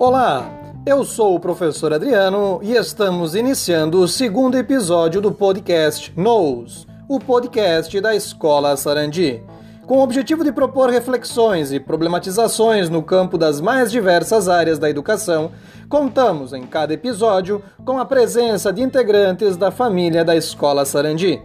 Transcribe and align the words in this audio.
Olá, 0.00 0.48
eu 0.86 1.02
sou 1.02 1.34
o 1.34 1.40
professor 1.40 1.92
Adriano 1.92 2.60
e 2.62 2.72
estamos 2.74 3.34
iniciando 3.34 4.00
o 4.00 4.06
segundo 4.06 4.56
episódio 4.56 5.20
do 5.20 5.32
podcast 5.32 6.12
Knows, 6.16 6.86
o 7.08 7.18
podcast 7.18 8.00
da 8.00 8.14
Escola 8.14 8.76
Sarandi. 8.76 9.42
Com 9.88 9.98
o 9.98 10.02
objetivo 10.04 10.44
de 10.44 10.52
propor 10.52 10.88
reflexões 10.88 11.72
e 11.72 11.80
problematizações 11.80 12.88
no 12.88 13.02
campo 13.02 13.36
das 13.36 13.60
mais 13.60 13.90
diversas 13.90 14.48
áreas 14.48 14.78
da 14.78 14.88
educação, 14.88 15.50
contamos 15.88 16.52
em 16.52 16.62
cada 16.62 16.94
episódio 16.94 17.60
com 17.84 17.98
a 17.98 18.04
presença 18.04 18.72
de 18.72 18.80
integrantes 18.80 19.56
da 19.56 19.72
família 19.72 20.24
da 20.24 20.36
Escola 20.36 20.84
Sarandi. 20.84 21.42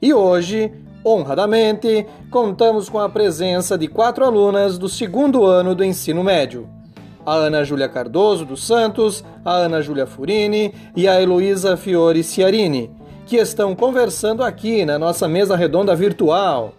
E 0.00 0.14
hoje, 0.14 0.72
honradamente, 1.04 2.06
contamos 2.30 2.88
com 2.88 2.98
a 2.98 3.10
presença 3.10 3.76
de 3.76 3.86
quatro 3.86 4.24
alunas 4.24 4.78
do 4.78 4.88
segundo 4.88 5.44
ano 5.44 5.74
do 5.74 5.84
ensino 5.84 6.24
médio 6.24 6.66
a 7.24 7.34
Ana 7.34 7.64
Júlia 7.64 7.88
Cardoso 7.88 8.44
dos 8.44 8.66
Santos, 8.66 9.24
a 9.44 9.52
Ana 9.52 9.80
Júlia 9.80 10.06
Furini 10.06 10.74
e 10.96 11.06
a 11.06 11.20
Heloísa 11.20 11.76
Fiore 11.76 12.22
Ciarini, 12.22 12.90
que 13.26 13.36
estão 13.36 13.74
conversando 13.74 14.42
aqui 14.42 14.84
na 14.84 14.98
nossa 14.98 15.28
mesa 15.28 15.56
redonda 15.56 15.94
virtual. 15.94 16.74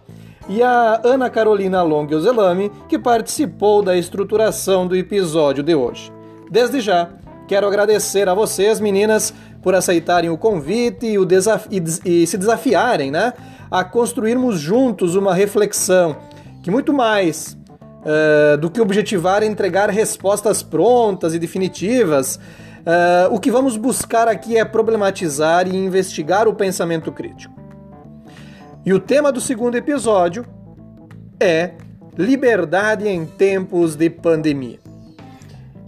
E 0.48 0.62
a 0.62 1.00
Ana 1.02 1.30
Carolina 1.30 1.82
Long 1.82 2.06
Zelame, 2.20 2.70
que 2.88 2.98
participou 2.98 3.82
da 3.82 3.96
estruturação 3.96 4.86
do 4.86 4.94
episódio 4.94 5.62
de 5.62 5.74
hoje. 5.74 6.12
Desde 6.50 6.80
já, 6.80 7.08
quero 7.48 7.66
agradecer 7.66 8.28
a 8.28 8.34
vocês, 8.34 8.78
meninas, 8.78 9.32
por 9.62 9.74
aceitarem 9.74 10.28
o 10.28 10.36
convite 10.36 11.06
e, 11.06 11.18
o 11.18 11.26
e, 11.70 12.22
e 12.22 12.26
se 12.26 12.36
desafiarem 12.36 13.10
né, 13.10 13.32
a 13.70 13.82
construirmos 13.82 14.60
juntos 14.60 15.16
uma 15.16 15.32
reflexão 15.34 16.16
que 16.62 16.70
muito 16.70 16.92
mais 16.92 17.56
uh, 18.04 18.56
do 18.58 18.70
que 18.70 18.80
objetivar 18.80 19.42
entregar 19.42 19.90
respostas 19.90 20.62
prontas 20.62 21.34
e 21.34 21.38
definitivas. 21.38 22.36
Uh, 22.36 23.34
o 23.34 23.40
que 23.40 23.50
vamos 23.50 23.76
buscar 23.76 24.28
aqui 24.28 24.58
é 24.58 24.64
problematizar 24.64 25.66
e 25.66 25.74
investigar 25.74 26.46
o 26.46 26.54
pensamento 26.54 27.10
crítico. 27.10 27.54
E 28.84 28.92
o 28.92 29.00
tema 29.00 29.32
do 29.32 29.40
segundo 29.40 29.76
episódio 29.76 30.44
é 31.40 31.72
liberdade 32.16 33.08
em 33.08 33.24
tempos 33.24 33.96
de 33.96 34.10
pandemia. 34.10 34.78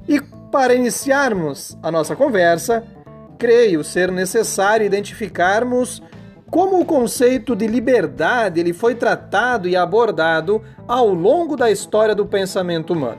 E 0.08 0.20
para 0.50 0.74
iniciarmos 0.74 1.76
a 1.82 1.90
nossa 1.90 2.16
conversa, 2.16 2.82
creio 3.38 3.84
ser 3.84 4.10
necessário 4.10 4.86
identificarmos 4.86 6.02
como 6.50 6.80
o 6.80 6.84
conceito 6.84 7.56
de 7.56 7.66
liberdade 7.66 8.60
ele 8.60 8.72
foi 8.72 8.94
tratado 8.94 9.68
e 9.68 9.76
abordado 9.76 10.62
ao 10.86 11.08
longo 11.08 11.56
da 11.56 11.70
história 11.70 12.14
do 12.14 12.26
pensamento 12.26 12.92
humano. 12.92 13.18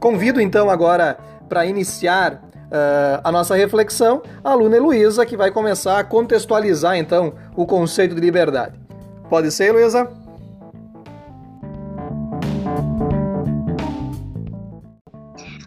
Convido 0.00 0.40
então 0.40 0.68
agora 0.68 1.16
para 1.48 1.64
iniciar 1.64 2.34
uh, 2.34 3.20
a 3.22 3.32
nossa 3.32 3.54
reflexão 3.54 4.22
a 4.42 4.50
aluna 4.50 4.76
Heloísa, 4.76 5.24
que 5.24 5.36
vai 5.36 5.50
começar 5.50 5.98
a 5.98 6.04
contextualizar 6.04 6.96
então 6.96 7.34
o 7.56 7.64
conceito 7.64 8.14
de 8.14 8.20
liberdade. 8.20 8.78
Pode 9.30 9.50
ser, 9.50 9.68
Heloísa? 9.68 10.10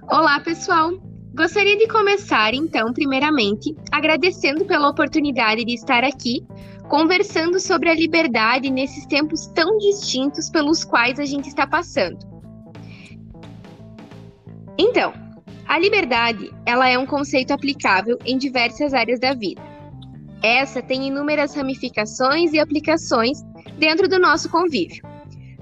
Olá, 0.09 0.39
pessoal! 0.39 1.06
Gostaria 1.37 1.77
de 1.77 1.87
começar, 1.87 2.55
então, 2.55 2.91
primeiramente, 2.91 3.75
agradecendo 3.91 4.65
pela 4.65 4.89
oportunidade 4.89 5.63
de 5.63 5.75
estar 5.75 6.03
aqui 6.03 6.43
conversando 6.89 7.59
sobre 7.59 7.91
a 7.91 7.93
liberdade 7.93 8.71
nesses 8.71 9.05
tempos 9.05 9.45
tão 9.53 9.77
distintos 9.77 10.49
pelos 10.49 10.83
quais 10.83 11.19
a 11.19 11.25
gente 11.25 11.47
está 11.47 11.67
passando. 11.67 12.17
Então, 14.79 15.13
a 15.67 15.77
liberdade, 15.77 16.51
ela 16.65 16.89
é 16.89 16.97
um 16.97 17.05
conceito 17.05 17.51
aplicável 17.51 18.17
em 18.25 18.35
diversas 18.35 18.95
áreas 18.95 19.19
da 19.19 19.35
vida. 19.35 19.61
Essa 20.41 20.81
tem 20.81 21.05
inúmeras 21.05 21.53
ramificações 21.53 22.51
e 22.51 22.59
aplicações 22.59 23.43
dentro 23.77 24.07
do 24.09 24.17
nosso 24.17 24.49
convívio. 24.49 25.03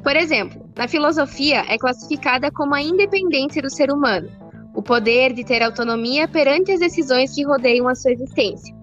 Por 0.01 0.15
exemplo, 0.15 0.69
na 0.77 0.87
filosofia 0.87 1.65
é 1.67 1.77
classificada 1.77 2.49
como 2.49 2.73
a 2.73 2.81
independência 2.81 3.61
do 3.61 3.69
ser 3.69 3.91
humano, 3.91 4.44
poder 4.85 5.33
de 5.33 5.43
ter 5.43 5.61
autonomia 5.61 6.27
perante 6.27 6.71
as 6.71 6.79
decisões 6.79 7.33
que 7.33 7.43
rodeiam 7.43 7.87
a 7.87 7.95
sua 7.95 8.11
existência. 8.11 8.73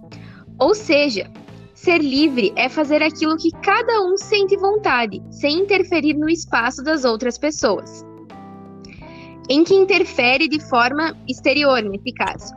Ou 0.58 0.74
seja, 0.74 1.30
ser 1.72 1.98
livre 1.98 2.52
é 2.56 2.68
fazer 2.68 3.02
aquilo 3.02 3.36
que 3.36 3.50
cada 3.62 4.02
um 4.02 4.16
sente 4.16 4.56
vontade, 4.56 5.22
sem 5.30 5.60
interferir 5.60 6.14
no 6.14 6.28
espaço 6.28 6.82
das 6.82 7.04
outras 7.04 7.38
pessoas. 7.38 8.04
Em 9.48 9.64
que 9.64 9.74
interfere 9.74 10.48
de 10.48 10.60
forma 10.60 11.16
exterior, 11.28 11.82
nesse 11.82 12.12
caso. 12.12 12.54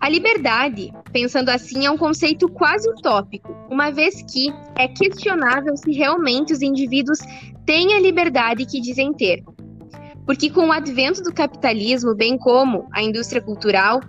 A 0.00 0.08
liberdade, 0.08 0.92
pensando 1.12 1.48
assim, 1.48 1.86
é 1.86 1.90
um 1.90 1.96
conceito 1.96 2.46
quase 2.48 2.88
utópico, 2.90 3.56
uma 3.70 3.90
vez 3.90 4.22
que 4.30 4.52
é 4.76 4.86
questionável 4.88 5.76
se 5.76 5.92
realmente 5.92 6.52
os 6.52 6.60
indivíduos 6.60 7.20
têm 7.64 7.94
a 7.94 8.00
liberdade 8.00 8.66
que 8.66 8.80
dizem 8.80 9.12
ter. 9.14 9.42
Porque 10.26 10.50
com 10.50 10.68
o 10.68 10.72
advento 10.72 11.22
do 11.22 11.32
capitalismo, 11.32 12.14
bem 12.14 12.38
como 12.38 12.88
a 12.92 13.02
indústria 13.02 13.42
cultural, 13.42 14.00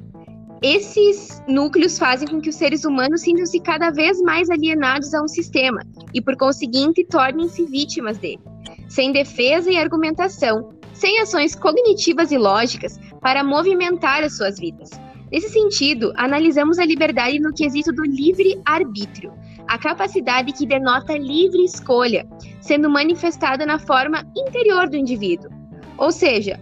esses 0.61 1.43
núcleos 1.47 1.99
fazem 1.99 2.27
com 2.27 2.39
que 2.39 2.49
os 2.49 2.55
seres 2.55 2.85
humanos 2.85 3.21
sintam-se 3.21 3.59
cada 3.59 3.91
vez 3.91 4.21
mais 4.21 4.49
alienados 4.49 5.13
a 5.13 5.21
um 5.21 5.27
sistema 5.27 5.81
e, 6.13 6.21
por 6.21 6.37
conseguinte, 6.37 7.05
tornem-se 7.05 7.65
vítimas 7.65 8.17
dele, 8.17 8.41
sem 8.87 9.11
defesa 9.11 9.69
e 9.69 9.77
argumentação, 9.77 10.69
sem 10.93 11.19
ações 11.19 11.53
cognitivas 11.53 12.31
e 12.31 12.37
lógicas 12.37 12.97
para 13.21 13.43
movimentar 13.43 14.23
as 14.23 14.37
suas 14.37 14.57
vidas. 14.57 14.89
Nesse 15.31 15.49
sentido, 15.49 16.13
analisamos 16.15 16.79
a 16.79 16.85
liberdade 16.85 17.39
no 17.39 17.53
quesito 17.53 17.91
do 17.91 18.03
livre 18.03 18.59
arbítrio, 18.65 19.33
a 19.67 19.77
capacidade 19.77 20.53
que 20.53 20.65
denota 20.65 21.17
livre 21.17 21.65
escolha, 21.65 22.25
sendo 22.61 22.89
manifestada 22.89 23.65
na 23.65 23.77
forma 23.77 24.23
interior 24.35 24.87
do 24.87 24.95
indivíduo, 24.95 25.49
ou 25.97 26.11
seja, 26.11 26.59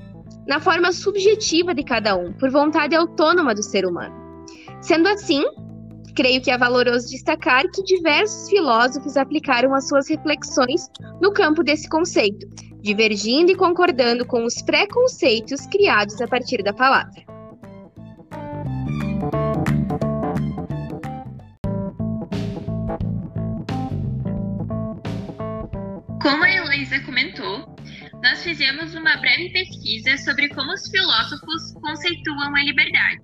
na 0.48 0.60
forma 0.60 0.92
subjetiva 0.92 1.74
de 1.74 1.84
cada 1.84 2.16
um, 2.16 2.34
por 2.34 2.50
vontade 2.50 2.96
autônoma 2.96 3.56
do 3.56 3.64
ser 3.64 3.86
humano. 3.86 4.14
Sendo 4.82 5.08
assim, 5.08 5.44
creio 6.16 6.42
que 6.42 6.52
é 6.52 6.58
valoroso 6.58 7.10
destacar 7.10 7.64
que 7.72 7.84
diversos 7.84 8.50
filósofos 8.50 9.18
aplicaram 9.18 9.74
as 9.74 9.88
suas 9.88 10.10
reflexões 10.10 10.90
no 11.22 11.32
campo 11.32 11.64
desse 11.64 11.88
conceito, 11.90 12.48
divergindo 12.82 13.52
e 13.52 13.56
concordando 13.56 14.26
com 14.26 14.44
os 14.44 14.62
preconceitos 14.62 15.66
criados 15.68 16.22
a 16.22 16.28
partir 16.28 16.62
da 16.62 16.74
palavra. 16.74 17.24
Como 26.22 26.44
a 26.44 26.50
Heloísa 26.50 27.00
comentou, 27.02 27.73
nós 28.24 28.42
fizemos 28.42 28.96
uma 28.96 29.18
breve 29.18 29.50
pesquisa 29.50 30.18
sobre 30.20 30.48
como 30.48 30.72
os 30.72 30.90
filósofos 30.90 31.74
conceituam 31.74 32.56
a 32.56 32.64
liberdade. 32.64 33.20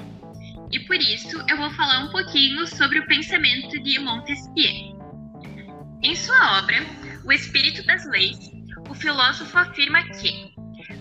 E 0.74 0.80
por 0.82 0.98
isso 0.98 1.42
eu 1.48 1.56
vou 1.56 1.72
falar 1.72 2.00
um 2.04 2.12
pouquinho 2.12 2.68
sobre 2.68 3.00
o 3.00 3.08
pensamento 3.08 3.82
de 3.82 3.98
Montesquieu. 3.98 5.00
Em 6.04 6.14
sua 6.18 6.60
obra, 6.60 6.86
O 7.24 7.32
Espírito 7.32 7.82
das 7.86 8.06
Leis, 8.08 8.52
o 8.90 8.94
filósofo 8.94 9.58
afirma 9.58 10.04
que 10.04 10.54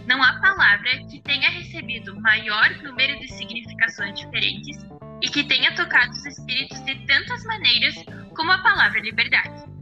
não 0.06 0.22
há 0.22 0.38
palavra 0.40 0.90
que 1.10 1.20
tenha 1.22 1.50
recebido 1.50 2.20
maior 2.20 2.70
número 2.84 3.18
de 3.18 3.26
significações 3.32 4.16
diferentes 4.20 4.78
e 5.20 5.28
que 5.28 5.42
tenha 5.42 5.74
tocado 5.74 6.12
os 6.12 6.24
espíritos 6.24 6.80
de 6.84 6.94
tantas 7.04 7.42
maneiras 7.44 7.96
como 8.36 8.52
a 8.52 8.58
palavra 8.58 9.00
liberdade. 9.00 9.77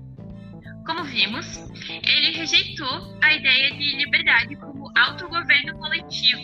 Como 0.86 1.02
vimos, 1.02 1.44
ele 1.90 2.30
rejeitou 2.30 3.18
a 3.20 3.34
ideia 3.34 3.72
de 3.72 3.96
liberdade 3.96 4.54
como 4.54 4.92
autogoverno 4.96 5.76
coletivo, 5.78 6.42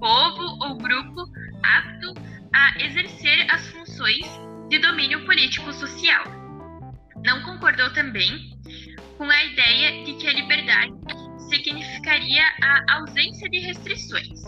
povo 0.00 0.42
ou 0.64 0.76
grupo 0.76 1.22
apto 1.62 2.14
a 2.52 2.82
exercer 2.84 3.46
as 3.48 3.64
funções 3.68 4.26
de 4.68 4.80
domínio 4.80 5.24
político-social. 5.24 6.24
Não 7.24 7.40
concordou 7.42 7.92
também 7.92 8.58
com 9.16 9.30
a 9.30 9.44
ideia 9.44 10.04
de 10.04 10.14
que 10.14 10.26
a 10.26 10.32
liberdade 10.32 10.92
significaria 11.48 12.42
a 12.60 12.94
ausência 12.96 13.48
de 13.48 13.60
restrições. 13.60 14.42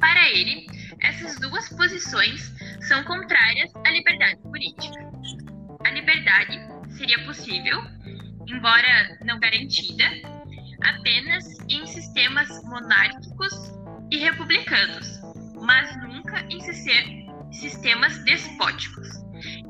Para 0.00 0.28
ele, 0.30 0.66
essas 1.00 1.38
duas 1.38 1.68
posições 1.68 2.52
são 2.88 3.04
contrárias 3.04 3.72
à 3.86 3.90
liberdade 3.90 4.40
política. 4.42 4.98
A 5.84 5.90
liberdade 5.90 6.58
seria 6.96 7.24
possível 7.24 7.80
embora 8.46 9.18
não 9.24 9.38
garantida, 9.38 10.04
apenas 10.82 11.44
em 11.68 11.86
sistemas 11.86 12.62
monárquicos 12.64 13.52
e 14.10 14.18
republicanos, 14.18 15.20
mas 15.62 15.96
nunca 16.02 16.40
em 16.50 16.60
sistemas 17.52 18.22
despóticos, 18.24 19.08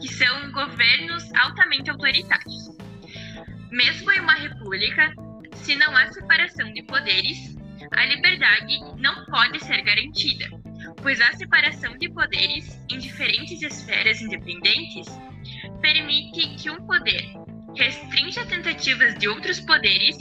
que 0.01 0.09
são 0.09 0.53
governos 0.53 1.33
altamente 1.35 1.91
autoritários. 1.91 2.71
Mesmo 3.71 4.11
em 4.13 4.21
uma 4.21 4.35
república, 4.35 5.13
se 5.55 5.75
não 5.77 5.97
há 5.97 6.13
separação 6.13 6.73
de 6.73 6.83
poderes, 6.83 7.57
a 7.93 8.05
liberdade 8.07 8.79
não 8.99 9.25
pode 9.27 9.61
ser 9.65 9.83
garantida, 9.83 10.49
pois 11.03 11.21
a 11.21 11.33
separação 11.33 11.97
de 11.99 12.09
poderes 12.09 12.81
em 12.91 12.99
diferentes 12.99 13.63
esferas 13.63 14.21
independentes 14.21 15.07
permite 15.81 16.55
que 16.57 16.71
um 16.71 16.87
poder 16.87 17.45
restrinja 17.77 18.45
tentativas 18.47 19.15
de 19.19 19.29
outros 19.29 19.61
poderes 19.61 20.17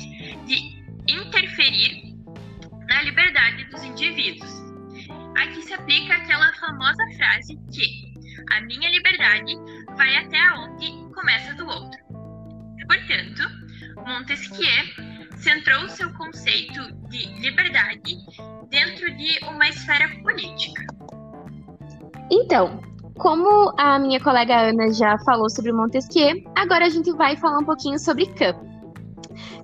de 0.46 0.84
interferir 1.08 2.16
na 2.88 3.02
liberdade 3.04 3.66
dos 3.66 3.84
indivíduos. 3.84 4.52
Aqui 5.38 5.62
se 5.62 5.74
aplica 5.74 6.16
aquela 6.16 6.54
famosa 6.54 7.04
frase 7.18 7.58
que 7.74 8.14
a 8.52 8.62
minha 8.62 8.90
liberdade 8.90 9.56
vai 9.98 10.16
até 10.18 10.54
onde 10.54 10.92
começa 11.14 11.54
do 11.56 11.68
outro. 11.68 12.00
Portanto, 12.88 13.44
Montesquieu 14.06 15.14
centrou 15.38 15.88
seu 15.90 16.12
conceito 16.14 16.80
de 17.10 17.26
liberdade 17.40 18.16
dentro 18.70 19.16
de 19.18 19.40
uma 19.46 19.68
esfera 19.68 20.10
política. 20.22 20.86
Então, 22.32 22.82
como 23.18 23.74
a 23.77 24.00
minha 24.00 24.19
colega 24.19 24.69
Ana 24.69 24.92
já 24.92 25.18
falou 25.19 25.50
sobre 25.50 25.71
Montesquieu, 25.71 26.44
agora 26.56 26.86
a 26.86 26.89
gente 26.89 27.12
vai 27.13 27.36
falar 27.38 27.60
um 27.60 27.65
pouquinho 27.65 28.00
sobre 28.00 28.25
Kant. 28.25 28.57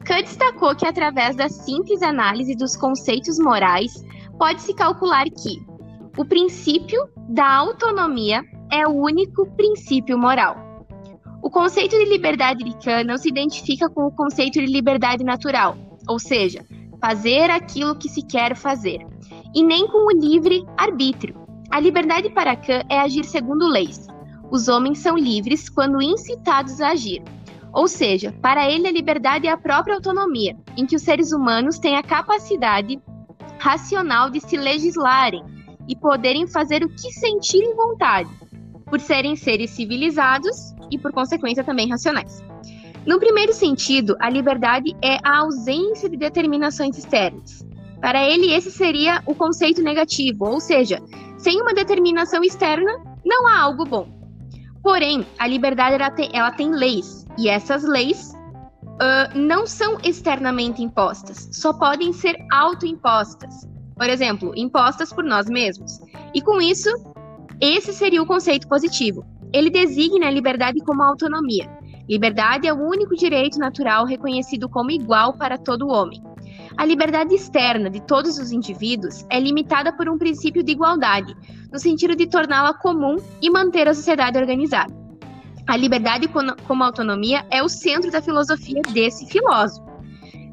Kant 0.06 0.24
destacou 0.24 0.76
que 0.76 0.86
através 0.86 1.36
da 1.36 1.50
simples 1.50 2.02
análise 2.02 2.56
dos 2.56 2.76
conceitos 2.76 3.40
morais, 3.40 4.04
pode-se 4.38 4.74
calcular 4.74 5.26
que 5.26 5.60
o 6.18 6.26
princípio 6.26 7.08
da 7.28 7.56
autonomia 7.56 8.44
é 8.72 8.88
o 8.88 8.92
único 8.92 9.46
princípio 9.56 10.18
moral. 10.18 10.58
O 11.42 11.50
conceito 11.50 11.98
de 11.98 12.06
liberdade 12.06 12.64
de 12.64 12.74
Kant 12.84 13.06
não 13.06 13.18
se 13.18 13.30
identifica 13.30 13.90
com 13.90 14.06
o 14.06 14.12
conceito 14.12 14.60
de 14.60 14.66
liberdade 14.66 15.24
natural, 15.24 15.78
ou 16.08 16.20
seja, 16.20 16.66
fazer 17.00 17.50
aquilo 17.50 17.96
que 17.96 18.10
se 18.10 18.22
quer 18.22 18.56
fazer, 18.56 19.06
e 19.56 19.64
nem 19.64 19.88
com 19.88 20.08
o 20.08 20.20
livre 20.20 20.66
arbítrio. 20.78 21.39
A 21.72 21.80
liberdade 21.80 22.30
para 22.32 22.56
Kant 22.56 22.86
é 22.90 23.00
agir 23.00 23.24
segundo 23.24 23.68
leis. 23.68 24.08
Os 24.52 24.68
homens 24.68 24.98
são 25.00 25.16
livres 25.16 25.70
quando 25.70 26.02
incitados 26.02 26.82
a 26.82 26.90
agir. 26.90 27.22
Ou 27.72 27.88
seja, 27.88 28.34
para 28.42 28.70
ele 28.70 28.88
a 28.88 28.92
liberdade 28.92 29.48
é 29.48 29.52
a 29.52 29.58
própria 29.58 29.96
autonomia, 29.96 30.58
em 30.76 30.88
que 30.88 30.96
os 30.96 31.04
seres 31.04 31.32
humanos 31.32 31.78
têm 31.78 31.96
a 31.96 32.04
capacidade 32.04 33.00
racional 33.60 34.32
de 34.32 34.40
se 34.40 34.58
legislarem 34.58 35.44
e 35.88 35.96
poderem 35.96 36.48
fazer 36.48 36.84
o 36.84 36.90
que 36.90 37.12
sentirem 37.12 37.76
vontade, 37.76 38.30
por 38.88 39.00
serem 39.00 39.36
seres 39.36 39.70
civilizados 39.70 40.74
e, 40.90 40.98
por 40.98 41.12
consequência, 41.12 41.64
também 41.64 41.88
racionais. 41.88 42.44
No 43.06 43.20
primeiro 43.20 43.54
sentido, 43.54 44.16
a 44.20 44.30
liberdade 44.30 44.96
é 45.04 45.20
a 45.24 45.40
ausência 45.40 46.10
de 46.10 46.18
determinações 46.18 46.98
externas. 46.98 47.64
Para 48.02 48.24
ele, 48.24 48.54
esse 48.54 48.72
seria 48.72 49.22
o 49.26 49.36
conceito 49.36 49.82
negativo, 49.84 50.46
ou 50.46 50.60
seja, 50.60 51.02
sem 51.40 51.60
uma 51.62 51.74
determinação 51.74 52.44
externa, 52.44 52.92
não 53.26 53.48
há 53.48 53.60
algo 53.62 53.86
bom. 53.86 54.08
Porém, 54.84 55.26
a 55.40 55.48
liberdade 55.48 55.96
ela 55.96 56.12
tem, 56.12 56.30
ela 56.34 56.52
tem 56.52 56.72
leis, 56.72 57.26
e 57.38 57.50
essas 57.50 57.84
leis 57.84 58.34
uh, 58.84 59.38
não 59.38 59.66
são 59.66 59.98
externamente 60.04 60.84
impostas, 60.84 61.50
só 61.52 61.74
podem 61.74 62.14
ser 62.14 62.36
autoimpostas. 62.52 63.68
Por 63.96 64.10
exemplo, 64.10 64.54
impostas 64.56 65.12
por 65.12 65.24
nós 65.24 65.50
mesmos. 65.50 66.00
E 66.34 66.42
com 66.42 66.62
isso, 66.62 66.90
esse 67.60 67.92
seria 67.92 68.22
o 68.22 68.26
conceito 68.26 68.68
positivo. 68.68 69.26
Ele 69.52 69.70
designa 69.70 70.28
a 70.28 70.32
liberdade 70.32 70.80
como 70.86 71.04
autonomia. 71.04 71.70
Liberdade 72.08 72.68
é 72.68 72.74
o 72.74 72.82
único 72.82 73.16
direito 73.16 73.60
natural 73.60 74.06
reconhecido 74.06 74.70
como 74.70 74.92
igual 74.92 75.34
para 75.34 75.58
todo 75.58 75.90
homem. 75.90 76.22
A 76.80 76.86
liberdade 76.86 77.36
externa 77.36 77.90
de 77.90 78.00
todos 78.00 78.38
os 78.38 78.54
indivíduos 78.54 79.26
é 79.30 79.38
limitada 79.38 79.92
por 79.92 80.08
um 80.08 80.18
princípio 80.18 80.64
de 80.64 80.72
igualdade, 80.72 81.36
no 81.70 81.78
sentido 81.78 82.16
de 82.16 82.26
torná-la 82.26 82.74
comum 82.74 83.18
e 83.42 83.50
manter 83.50 83.90
a 83.90 83.94
sociedade 83.94 84.38
organizada. 84.38 84.94
A 85.68 85.76
liberdade 85.76 86.30
como 86.66 86.84
autonomia 86.86 87.46
é 87.52 87.62
o 87.62 87.68
centro 87.68 88.10
da 88.10 88.22
filosofia 88.22 88.82
desse 88.94 89.26
filósofo. 89.26 89.86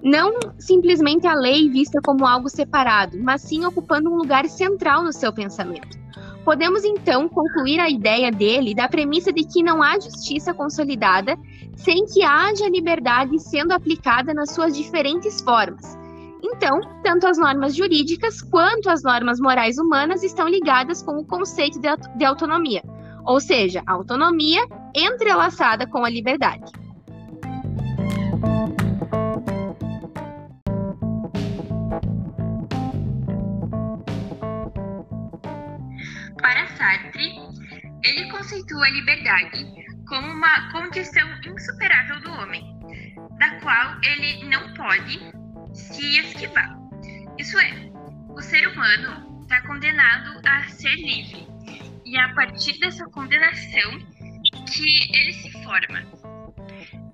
Não 0.03 0.33
simplesmente 0.59 1.29
a 1.29 1.35
lei 1.37 1.71
vista 1.71 2.01
como 2.05 2.27
algo 2.27 2.49
separado, 2.49 3.17
mas 3.23 3.43
sim 3.43 3.65
ocupando 3.65 4.11
um 4.11 4.17
lugar 4.17 4.49
central 4.49 5.05
no 5.05 5.13
seu 5.13 5.33
pensamento. 5.33 5.97
Podemos 6.45 6.83
então 6.83 7.29
concluir 7.29 7.79
a 7.79 7.89
ideia 7.89 8.33
dele 8.33 8.75
da 8.75 8.89
premissa 8.89 9.33
de 9.33 9.45
que 9.45 9.63
não 9.63 9.81
há 9.81 9.95
justiça 10.01 10.53
consolidada 10.53 11.39
sem 11.77 12.05
que 12.05 12.25
haja 12.25 12.69
liberdade 12.69 13.39
sendo 13.39 13.71
aplicada 13.71 14.35
nas 14.35 14.51
suas 14.51 14.77
diferentes 14.77 15.41
formas. 15.41 15.97
Então, 16.43 16.81
tanto 17.03 17.27
as 17.27 17.39
normas 17.39 17.75
jurídicas 17.75 18.43
quanto 18.43 18.89
as 18.89 19.03
normas 19.03 19.41
morais 19.41 19.79
humanas 19.79 20.23
estão 20.23 20.49
ligadas 20.49 21.03
com 21.03 21.19
o 21.19 21.27
conceito 21.27 21.81
de 21.81 22.25
autonomia, 22.25 22.83
ou 23.25 23.41
seja, 23.41 23.83
a 23.87 23.93
autonomia 23.93 24.65
entrelaçada 24.95 25.87
com 25.87 26.05
a 26.05 26.11
liberdade. 26.11 26.71
Ele 38.05 38.31
conceitua 38.31 38.87
a 38.87 38.91
liberdade 38.91 39.67
como 40.09 40.29
uma 40.29 40.71
condição 40.71 41.27
insuperável 41.45 42.21
do 42.21 42.31
homem, 42.31 42.63
da 43.39 43.59
qual 43.61 43.97
ele 44.03 44.45
não 44.49 44.75
pode 44.75 45.36
se 45.77 46.19
esquivar. 46.21 46.77
Isso 47.39 47.59
é, 47.59 47.91
o 48.31 48.41
ser 48.41 48.67
humano 48.69 49.41
está 49.43 49.61
condenado 49.63 50.41
a 50.47 50.65
ser 50.69 50.95
livre, 50.97 51.47
e 52.05 52.17
é 52.17 52.21
a 52.21 52.35
partir 52.35 52.79
dessa 52.81 53.05
condenação 53.07 53.99
que 54.73 55.17
ele 55.17 55.33
se 55.33 55.51
forma. 55.63 56.03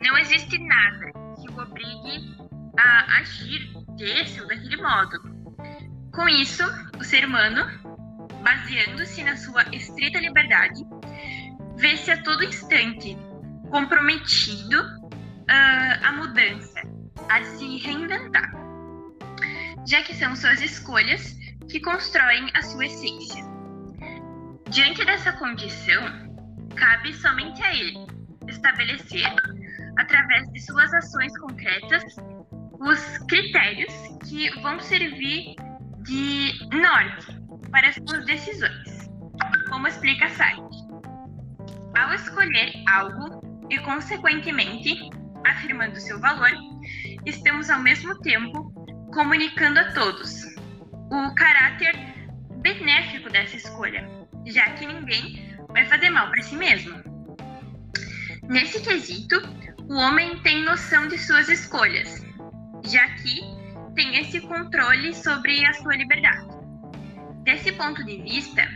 Não 0.00 0.16
existe 0.18 0.58
nada 0.58 1.12
que 1.40 1.48
o 1.48 1.60
obrigue 1.60 2.36
a 2.78 3.18
agir 3.18 3.72
desse 3.96 4.40
ou 4.40 4.48
daquele 4.48 4.76
modo. 4.76 5.18
Com 6.12 6.28
isso, 6.28 6.62
o 6.98 7.04
ser 7.04 7.24
humano 7.24 7.66
baseando-se 8.42 9.22
na 9.22 9.36
sua 9.36 9.62
estrita 9.72 10.18
liberdade, 10.18 10.82
vê-se 11.76 12.10
a 12.10 12.22
todo 12.22 12.44
instante 12.44 13.16
comprometido 13.70 14.80
uh, 14.80 16.04
à 16.06 16.12
mudança, 16.12 16.71
a 17.32 17.42
se 17.44 17.78
reinventar, 17.78 18.52
já 19.86 20.02
que 20.02 20.14
são 20.14 20.36
suas 20.36 20.60
escolhas 20.60 21.34
que 21.70 21.80
constroem 21.80 22.50
a 22.52 22.60
sua 22.60 22.84
essência. 22.84 23.42
Diante 24.68 25.02
dessa 25.06 25.32
condição, 25.32 26.02
cabe 26.76 27.14
somente 27.14 27.62
a 27.62 27.74
ele 27.74 28.06
estabelecer, 28.46 29.24
através 29.96 30.46
de 30.52 30.60
suas 30.60 30.92
ações 30.92 31.32
concretas, 31.38 32.04
os 32.78 33.18
critérios 33.28 33.94
que 34.28 34.50
vão 34.60 34.78
servir 34.80 35.54
de 36.02 36.52
norte 36.76 37.40
para 37.70 37.88
as 37.88 37.94
suas 37.94 38.26
decisões, 38.26 39.10
como 39.70 39.88
explica 39.88 40.28
Site. 40.28 40.60
Ao 41.98 42.12
escolher 42.12 42.74
algo 42.86 43.66
e, 43.70 43.78
consequentemente, 43.78 45.08
afirmando 45.46 45.98
seu 45.98 46.20
valor, 46.20 46.71
estamos 47.26 47.70
ao 47.70 47.80
mesmo 47.80 48.18
tempo 48.20 48.72
comunicando 49.12 49.78
a 49.78 49.92
todos 49.92 50.44
o 51.10 51.34
caráter 51.34 51.94
benéfico 52.62 53.30
dessa 53.30 53.56
escolha, 53.56 54.08
já 54.46 54.70
que 54.70 54.86
ninguém 54.86 55.56
vai 55.68 55.84
fazer 55.86 56.10
mal 56.10 56.30
para 56.30 56.42
si 56.42 56.56
mesmo. 56.56 57.02
Nesse 58.48 58.80
quesito, 58.80 59.36
o 59.88 59.94
homem 59.94 60.40
tem 60.42 60.64
noção 60.64 61.06
de 61.08 61.18
suas 61.18 61.48
escolhas, 61.48 62.24
já 62.84 63.06
que 63.16 63.40
tem 63.94 64.16
esse 64.16 64.40
controle 64.40 65.14
sobre 65.14 65.64
a 65.66 65.72
sua 65.74 65.96
liberdade. 65.96 66.48
Desse 67.44 67.72
ponto 67.72 68.02
de 68.04 68.22
vista, 68.22 68.66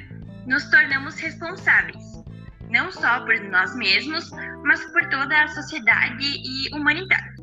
nos 0.47 0.69
tornamos 0.71 1.19
responsáveis, 1.19 2.23
não 2.71 2.93
só 2.93 3.21
por 3.25 3.41
nós 3.41 3.75
mesmos, 3.77 4.31
mas 4.63 4.85
por 4.93 5.09
toda 5.09 5.45
a 5.45 5.49
sociedade 5.49 6.25
e 6.25 6.75
humanidade. 6.75 7.36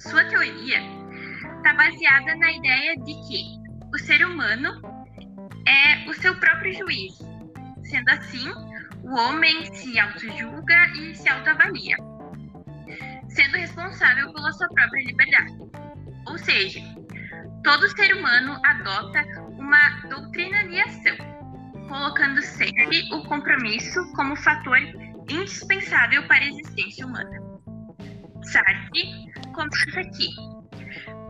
Sua 0.00 0.24
teoria 0.24 0.80
está 1.58 1.74
baseada 1.74 2.34
na 2.36 2.50
ideia 2.52 2.96
de 2.96 3.12
que 3.28 3.60
o 3.92 3.98
ser 3.98 4.24
humano 4.24 4.80
é 5.68 6.08
o 6.08 6.14
seu 6.14 6.34
próprio 6.40 6.72
juiz. 6.72 7.18
Sendo 7.82 8.08
assim, 8.08 8.50
o 9.02 9.14
homem 9.14 9.72
se 9.74 9.98
auto-julga 9.98 10.86
e 10.96 11.14
se 11.14 11.28
autoavalia, 11.28 11.96
sendo 13.28 13.58
responsável 13.58 14.32
pela 14.32 14.50
sua 14.52 14.68
própria 14.68 15.04
liberdade. 15.04 15.52
Ou 16.28 16.38
seja, 16.38 16.80
todo 17.62 17.94
ser 17.94 18.16
humano 18.16 18.58
adota 18.64 19.22
uma 19.58 20.00
doutrina 20.08 20.66
de 20.66 20.80
ação, 20.80 21.16
colocando 21.88 22.40
sempre 22.40 23.06
o 23.12 23.22
compromisso 23.24 24.00
como 24.14 24.34
fator 24.36 24.78
indispensável 25.28 26.26
para 26.26 26.42
a 26.42 26.48
existência 26.48 27.06
humana. 27.06 27.49
Sartre 28.50 29.30
comenta 29.54 30.10
que 30.10 30.28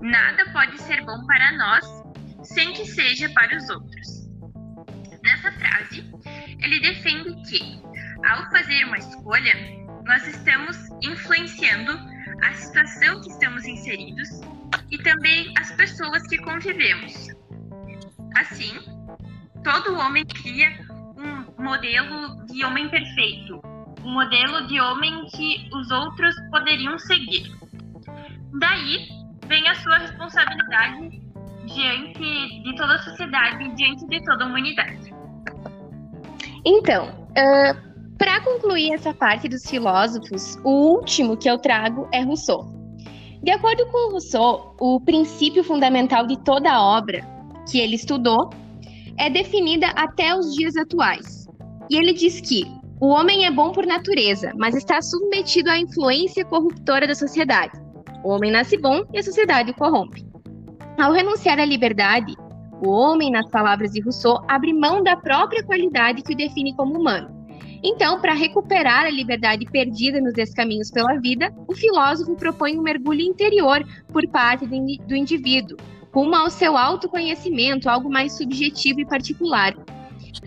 nada 0.01 0.51
pode 0.53 0.81
ser 0.81 1.05
bom 1.05 1.27
para 1.27 1.53
nós 1.53 1.85
sem 2.43 2.73
que 2.73 2.87
seja 2.87 3.29
para 3.35 3.57
os 3.59 3.69
outros. 3.69 4.27
Nessa 5.23 5.53
frase, 5.53 6.11
ele 6.61 6.81
defende 6.81 7.35
que, 7.47 7.83
ao 8.27 8.51
fazer 8.51 8.85
uma 8.85 8.97
escolha, 8.97 9.53
nós 10.07 10.27
estamos 10.27 10.79
influenciando 11.03 11.93
a 12.43 12.55
situação 12.55 13.21
que 13.21 13.29
estamos 13.29 13.67
inseridos 13.67 14.29
e 14.91 14.97
também 14.97 15.53
as 15.59 15.71
pessoas 15.73 16.27
que 16.27 16.39
convivemos. 16.39 17.29
Assim, 18.39 18.79
todo 19.63 19.99
homem 19.99 20.25
cria 20.25 20.71
um 21.19 21.63
modelo 21.63 22.47
de 22.47 22.65
homem 22.65 22.89
perfeito, 22.89 23.61
um 24.05 24.13
modelo 24.13 24.67
de 24.67 24.81
homem 24.81 25.27
que 25.27 25.69
os 25.75 25.91
outros 25.91 26.35
poderiam 26.51 26.99
seguir. 26.99 27.51
Daí 28.59 29.09
vem 29.47 29.67
a 29.69 29.75
sua 29.77 29.99
responsabilidade 29.99 31.21
diante 31.67 32.63
de 32.63 32.77
toda 32.77 32.95
a 32.95 32.99
sociedade, 32.99 33.69
diante 33.77 34.07
de 34.07 34.25
toda 34.25 34.45
a 34.45 34.47
humanidade. 34.47 35.15
Então, 36.65 37.09
uh, 37.31 38.17
para 38.19 38.41
concluir 38.41 38.93
essa 38.93 39.15
parte 39.15 39.49
dos 39.49 39.65
filósofos, 39.69 40.57
o 40.65 40.97
último 40.97 41.37
que 41.37 41.49
eu 41.49 41.59
trago 41.59 42.09
é 42.13 42.23
Rousseau. 42.23 42.67
De 43.43 43.51
acordo 43.51 43.87
com 43.87 44.13
Rousseau, 44.13 44.77
o 44.79 45.01
princípio 45.01 45.65
fundamental 45.65 46.27
de 46.27 46.39
toda 46.45 46.71
a 46.71 46.83
obra 46.83 47.27
que 47.71 47.79
ele 47.79 47.95
estudou 47.95 48.51
é 49.19 49.31
definida 49.31 49.87
até 49.97 50.35
os 50.35 50.55
dias 50.55 50.77
atuais. 50.77 51.47
E 51.89 51.97
ele 51.97 52.13
diz 52.13 52.41
que 52.41 52.80
o 53.01 53.09
homem 53.09 53.47
é 53.47 53.51
bom 53.51 53.73
por 53.73 53.87
natureza, 53.87 54.53
mas 54.59 54.75
está 54.75 55.01
submetido 55.01 55.71
à 55.71 55.79
influência 55.79 56.45
corruptora 56.45 57.07
da 57.07 57.15
sociedade. 57.15 57.73
O 58.23 58.29
homem 58.29 58.51
nasce 58.51 58.77
bom 58.77 59.03
e 59.11 59.19
a 59.19 59.23
sociedade 59.23 59.71
o 59.71 59.75
corrompe. 59.75 60.23
Ao 60.99 61.11
renunciar 61.11 61.59
à 61.59 61.65
liberdade, 61.65 62.35
o 62.85 62.91
homem, 62.91 63.31
nas 63.31 63.49
palavras 63.49 63.93
de 63.93 64.03
Rousseau, 64.03 64.45
abre 64.47 64.75
mão 64.75 65.03
da 65.03 65.17
própria 65.17 65.65
qualidade 65.65 66.23
que 66.23 66.35
o 66.35 66.37
define 66.37 66.75
como 66.75 66.99
humano. 67.01 67.41
Então, 67.83 68.21
para 68.21 68.35
recuperar 68.35 69.07
a 69.07 69.11
liberdade 69.11 69.65
perdida 69.65 70.21
nos 70.21 70.35
descaminhos 70.35 70.91
pela 70.91 71.19
vida, 71.19 71.51
o 71.67 71.75
filósofo 71.75 72.37
propõe 72.37 72.79
um 72.79 72.83
mergulho 72.83 73.23
interior 73.23 73.83
por 74.13 74.29
parte 74.29 74.67
do 74.67 75.17
indivíduo, 75.17 75.79
rumo 76.13 76.37
ao 76.37 76.51
seu 76.51 76.77
autoconhecimento, 76.77 77.89
algo 77.89 78.11
mais 78.11 78.37
subjetivo 78.37 79.01
e 79.01 79.07
particular. 79.07 79.75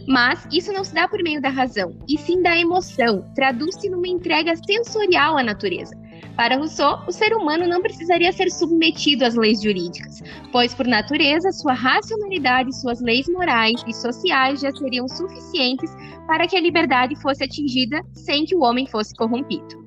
Mas 0.08 0.48
isso 0.52 0.72
não 0.72 0.84
se 0.84 0.94
dá 0.94 1.08
por 1.08 1.22
meio 1.24 1.42
da 1.42 1.50
razão, 1.50 1.96
e 2.08 2.18
sim 2.18 2.42
da 2.42 2.58
emoção, 2.58 3.26
traduz-se 3.36 3.90
numa 3.90 4.08
entrega 4.08 4.56
sensorial 4.56 5.38
à 5.38 5.44
natureza. 5.44 5.96
Para 6.36 6.58
Rousseau, 6.58 7.04
o 7.08 7.12
ser 7.12 7.34
humano 7.34 7.68
não 7.68 7.82
precisaria 7.82 8.32
ser 8.32 8.50
submetido 8.50 9.24
às 9.24 9.36
leis 9.36 9.62
jurídicas, 9.62 10.22
pois, 10.52 10.74
por 10.74 10.88
natureza, 10.88 11.52
sua 11.52 11.74
racionalidade 11.74 12.76
suas 12.76 13.00
leis 13.02 13.28
morais 13.28 13.84
e 13.88 13.94
sociais 13.94 14.62
já 14.62 14.72
seriam 14.72 15.08
suficientes 15.08 15.92
para 16.26 16.48
que 16.48 16.56
a 16.56 16.62
liberdade 16.62 17.16
fosse 17.22 17.44
atingida 17.44 18.02
sem 18.14 18.46
que 18.46 18.56
o 18.56 18.62
homem 18.62 18.88
fosse 18.88 19.16
corrompido. 19.16 19.84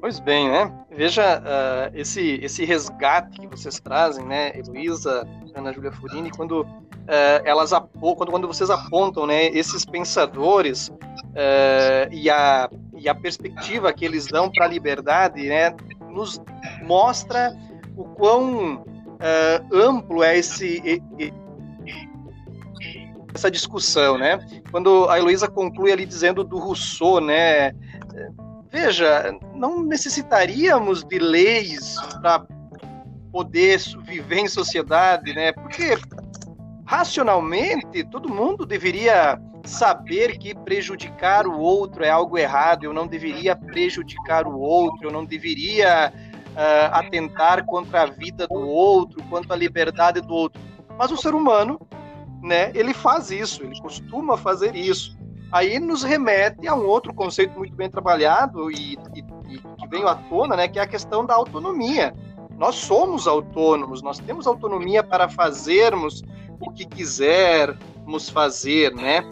Pois 0.00 0.18
bem, 0.18 0.48
né? 0.48 0.72
Veja 0.90 1.40
uh, 1.40 1.90
esse, 1.94 2.40
esse 2.42 2.64
resgate 2.64 3.38
que 3.38 3.46
vocês 3.46 3.78
trazem, 3.78 4.24
né, 4.24 4.58
Heloísa, 4.58 5.28
Ana 5.54 5.72
Júlia 5.72 5.92
Furini, 5.92 6.30
quando 6.30 6.66
uh, 7.10 7.42
elas 7.44 7.70
quando, 8.00 8.30
quando 8.30 8.46
vocês 8.46 8.70
apontam, 8.70 9.26
né, 9.26 9.46
esses 9.46 9.84
pensadores 9.84 10.88
uh, 10.88 12.12
e, 12.12 12.30
a, 12.30 12.70
e 12.96 13.08
a 13.08 13.14
perspectiva 13.14 13.92
que 13.92 14.04
eles 14.04 14.26
dão 14.26 14.50
para 14.50 14.66
a 14.66 14.68
liberdade, 14.68 15.48
né, 15.48 15.74
nos 16.08 16.40
mostra 16.82 17.56
o 17.96 18.04
quão 18.04 18.84
amplo 19.70 20.22
é 20.22 20.38
esse 20.38 21.02
essa 23.34 23.50
discussão, 23.50 24.16
né? 24.16 24.38
Quando 24.70 25.08
a 25.08 25.18
Heloísa 25.18 25.46
conclui 25.46 25.92
ali 25.92 26.06
dizendo 26.06 26.42
do 26.42 26.58
Rousseau, 26.58 27.20
né? 27.20 27.72
Veja, 28.70 29.38
não 29.54 29.82
necessitaríamos 29.82 31.04
de 31.04 31.18
leis 31.18 31.96
para 32.20 32.46
poder 33.30 33.78
viver 34.04 34.38
em 34.38 34.48
sociedade, 34.48 35.34
né? 35.34 35.52
Porque 35.52 35.98
racionalmente 36.90 38.02
todo 38.02 38.28
mundo 38.28 38.66
deveria 38.66 39.40
saber 39.62 40.36
que 40.38 40.52
prejudicar 40.52 41.46
o 41.46 41.56
outro 41.56 42.02
é 42.02 42.10
algo 42.10 42.36
errado. 42.36 42.82
Eu 42.82 42.92
não 42.92 43.06
deveria 43.06 43.54
prejudicar 43.54 44.44
o 44.44 44.58
outro. 44.58 45.06
Eu 45.06 45.12
não 45.12 45.24
deveria 45.24 46.12
uh, 46.12 46.94
atentar 46.96 47.64
contra 47.64 48.02
a 48.02 48.06
vida 48.06 48.48
do 48.48 48.58
outro, 48.58 49.22
quanto 49.30 49.52
à 49.52 49.56
liberdade 49.56 50.20
do 50.20 50.34
outro. 50.34 50.60
Mas 50.98 51.12
o 51.12 51.16
ser 51.16 51.32
humano, 51.32 51.80
né? 52.42 52.72
Ele 52.74 52.92
faz 52.92 53.30
isso. 53.30 53.62
Ele 53.62 53.80
costuma 53.80 54.36
fazer 54.36 54.74
isso. 54.74 55.16
Aí 55.52 55.78
nos 55.78 56.02
remete 56.02 56.66
a 56.66 56.74
um 56.74 56.88
outro 56.88 57.14
conceito 57.14 57.56
muito 57.56 57.76
bem 57.76 57.88
trabalhado 57.88 58.68
e, 58.68 58.98
e, 59.14 59.20
e, 59.48 59.58
que 59.58 59.86
veio 59.88 60.08
à 60.08 60.16
tona, 60.16 60.56
né, 60.56 60.66
que 60.66 60.78
é 60.80 60.82
a 60.82 60.88
questão 60.88 61.24
da 61.24 61.36
autonomia. 61.36 62.12
Nós 62.58 62.74
somos 62.74 63.28
autônomos, 63.28 64.02
nós 64.02 64.18
temos 64.18 64.46
autonomia 64.46 65.04
para 65.04 65.28
fazermos 65.28 66.22
o 66.60 66.70
que 66.70 66.86
quisermos 66.86 68.28
fazer, 68.28 68.94
né? 68.94 69.22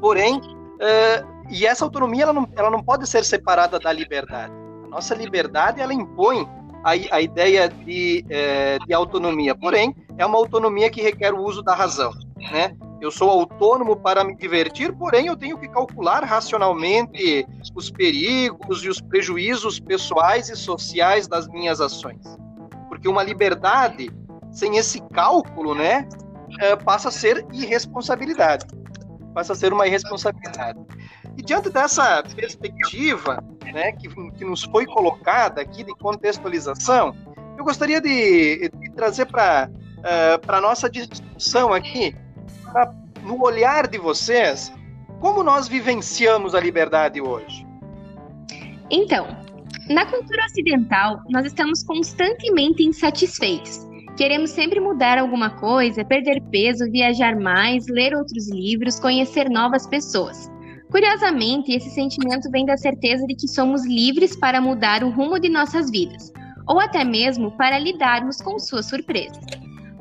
Porém, 0.00 0.38
uh, 0.38 1.38
e 1.50 1.66
essa 1.66 1.84
autonomia 1.84 2.24
ela 2.24 2.32
não, 2.32 2.48
ela 2.56 2.70
não 2.70 2.82
pode 2.82 3.06
ser 3.08 3.24
separada 3.24 3.78
da 3.78 3.92
liberdade. 3.92 4.52
A 4.84 4.88
nossa 4.88 5.14
liberdade 5.14 5.80
ela 5.80 5.92
impõe 5.92 6.48
a, 6.82 7.16
a 7.16 7.20
ideia 7.20 7.68
de, 7.68 8.24
uh, 8.26 8.86
de 8.86 8.94
autonomia, 8.94 9.54
porém 9.54 9.94
é 10.16 10.24
uma 10.24 10.38
autonomia 10.38 10.90
que 10.90 11.02
requer 11.02 11.34
o 11.34 11.42
uso 11.42 11.62
da 11.62 11.74
razão, 11.74 12.12
né? 12.50 12.74
Eu 13.00 13.12
sou 13.12 13.30
autônomo 13.30 13.94
para 13.94 14.24
me 14.24 14.34
divertir, 14.34 14.92
porém 14.92 15.26
eu 15.26 15.36
tenho 15.36 15.56
que 15.56 15.68
calcular 15.68 16.24
racionalmente 16.24 17.46
os 17.74 17.90
perigos 17.90 18.82
e 18.82 18.88
os 18.88 19.00
prejuízos 19.00 19.78
pessoais 19.78 20.48
e 20.48 20.56
sociais 20.56 21.28
das 21.28 21.46
minhas 21.46 21.80
ações. 21.80 22.20
Porque 22.88 23.06
uma 23.06 23.22
liberdade 23.22 24.10
sem 24.50 24.76
esse 24.76 25.00
cálculo, 25.12 25.74
né, 25.74 26.08
é, 26.60 26.76
passa 26.76 27.08
a 27.08 27.12
ser 27.12 27.46
irresponsabilidade. 27.52 28.66
Passa 29.34 29.52
a 29.52 29.56
ser 29.56 29.72
uma 29.72 29.86
irresponsabilidade. 29.86 30.78
E 31.36 31.42
diante 31.42 31.70
dessa 31.70 32.22
perspectiva, 32.34 33.42
né, 33.72 33.92
que, 33.92 34.08
que 34.08 34.44
nos 34.44 34.64
foi 34.64 34.86
colocada 34.86 35.60
aqui 35.60 35.84
de 35.84 35.94
contextualização, 35.96 37.14
eu 37.56 37.64
gostaria 37.64 38.00
de, 38.00 38.68
de 38.68 38.90
trazer 38.92 39.26
para 39.26 39.68
uh, 39.98 40.38
para 40.44 40.60
nossa 40.60 40.88
discussão 40.88 41.72
aqui 41.72 42.14
pra, 42.72 42.92
no 43.22 43.42
olhar 43.42 43.86
de 43.86 43.98
vocês, 43.98 44.72
como 45.20 45.42
nós 45.42 45.68
vivenciamos 45.68 46.54
a 46.54 46.60
liberdade 46.60 47.20
hoje? 47.20 47.66
Então, 48.90 49.26
na 49.88 50.06
cultura 50.06 50.44
ocidental, 50.46 51.20
nós 51.28 51.46
estamos 51.46 51.82
constantemente 51.82 52.82
insatisfeitos. 52.82 53.87
Queremos 54.18 54.50
sempre 54.50 54.80
mudar 54.80 55.16
alguma 55.16 55.48
coisa, 55.48 56.04
perder 56.04 56.42
peso, 56.50 56.90
viajar 56.90 57.36
mais, 57.36 57.86
ler 57.86 58.16
outros 58.16 58.50
livros, 58.50 58.98
conhecer 58.98 59.48
novas 59.48 59.86
pessoas. 59.86 60.50
Curiosamente, 60.90 61.70
esse 61.70 61.88
sentimento 61.90 62.50
vem 62.50 62.66
da 62.66 62.76
certeza 62.76 63.24
de 63.28 63.36
que 63.36 63.46
somos 63.46 63.86
livres 63.86 64.34
para 64.34 64.60
mudar 64.60 65.04
o 65.04 65.10
rumo 65.10 65.38
de 65.38 65.48
nossas 65.48 65.88
vidas, 65.88 66.32
ou 66.66 66.80
até 66.80 67.04
mesmo 67.04 67.52
para 67.52 67.78
lidarmos 67.78 68.42
com 68.42 68.58
suas 68.58 68.86
surpresas. 68.86 69.38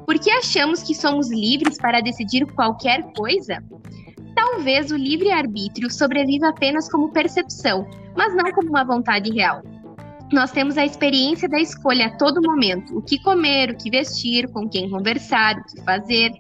Por 0.04 0.18
que 0.18 0.32
achamos 0.32 0.82
que 0.82 0.96
somos 0.96 1.30
livres 1.30 1.78
para 1.78 2.02
decidir 2.02 2.44
qualquer 2.56 3.04
coisa? 3.16 3.64
Talvez 4.36 4.90
o 4.90 4.98
livre-arbítrio 4.98 5.92
sobreviva 5.92 6.50
apenas 6.50 6.90
como 6.90 7.14
percepção, 7.14 7.88
mas 8.16 8.36
não 8.36 8.52
como 8.52 8.70
uma 8.70 8.84
vontade 8.84 9.30
real. 9.30 9.62
Nós 10.32 10.52
temos 10.52 10.78
a 10.78 10.86
experiência 10.86 11.48
da 11.48 11.60
escolha 11.60 12.08
a 12.08 12.18
todo 12.18 12.42
momento: 12.42 12.98
o 12.98 13.02
que 13.02 13.22
comer, 13.22 13.72
o 13.72 13.78
que 13.78 13.90
vestir, 13.90 14.48
com 14.50 14.68
quem 14.68 14.90
conversar, 14.90 15.58
o 15.58 15.64
que 15.64 15.82
fazer, 15.84 16.32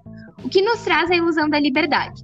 o 0.44 0.50
que 0.50 0.62
nos 0.62 0.82
traz 0.84 1.10
a 1.10 1.15
ilusão 1.15 1.50
da 1.50 1.60
liberdade. 1.60 2.22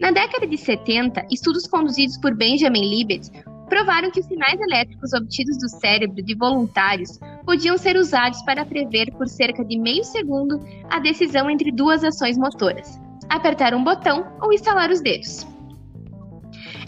Na 0.00 0.10
década 0.10 0.46
de 0.46 0.58
70, 0.58 1.26
estudos 1.30 1.66
conduzidos 1.66 2.18
por 2.18 2.34
Benjamin 2.34 2.90
Libet 2.90 3.30
provaram 3.68 4.10
que 4.10 4.20
os 4.20 4.26
sinais 4.26 4.60
elétricos 4.60 5.12
obtidos 5.12 5.56
do 5.58 5.68
cérebro 5.68 6.22
de 6.22 6.34
voluntários 6.34 7.18
podiam 7.46 7.78
ser 7.78 7.96
usados 7.96 8.42
para 8.42 8.66
prever 8.66 9.10
por 9.12 9.28
cerca 9.28 9.64
de 9.64 9.78
meio 9.78 10.04
segundo 10.04 10.60
a 10.90 10.98
decisão 10.98 11.48
entre 11.48 11.70
duas 11.70 12.02
ações 12.02 12.36
motoras: 12.36 13.00
apertar 13.28 13.72
um 13.72 13.84
botão 13.84 14.26
ou 14.42 14.52
estalar 14.52 14.90
os 14.90 15.00
dedos. 15.00 15.53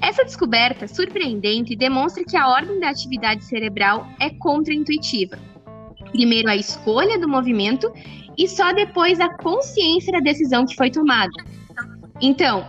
Essa 0.00 0.24
descoberta 0.24 0.86
surpreendente 0.86 1.76
demonstra 1.76 2.24
que 2.24 2.36
a 2.36 2.48
ordem 2.48 2.78
da 2.80 2.90
atividade 2.90 3.44
cerebral 3.44 4.06
é 4.20 4.30
contraintuitiva. 4.30 5.38
Primeiro 6.12 6.48
a 6.48 6.56
escolha 6.56 7.18
do 7.18 7.28
movimento 7.28 7.92
e 8.38 8.46
só 8.48 8.72
depois 8.72 9.18
a 9.20 9.34
consciência 9.38 10.12
da 10.12 10.20
decisão 10.20 10.64
que 10.64 10.76
foi 10.76 10.90
tomada. 10.90 11.32
Então, 12.20 12.66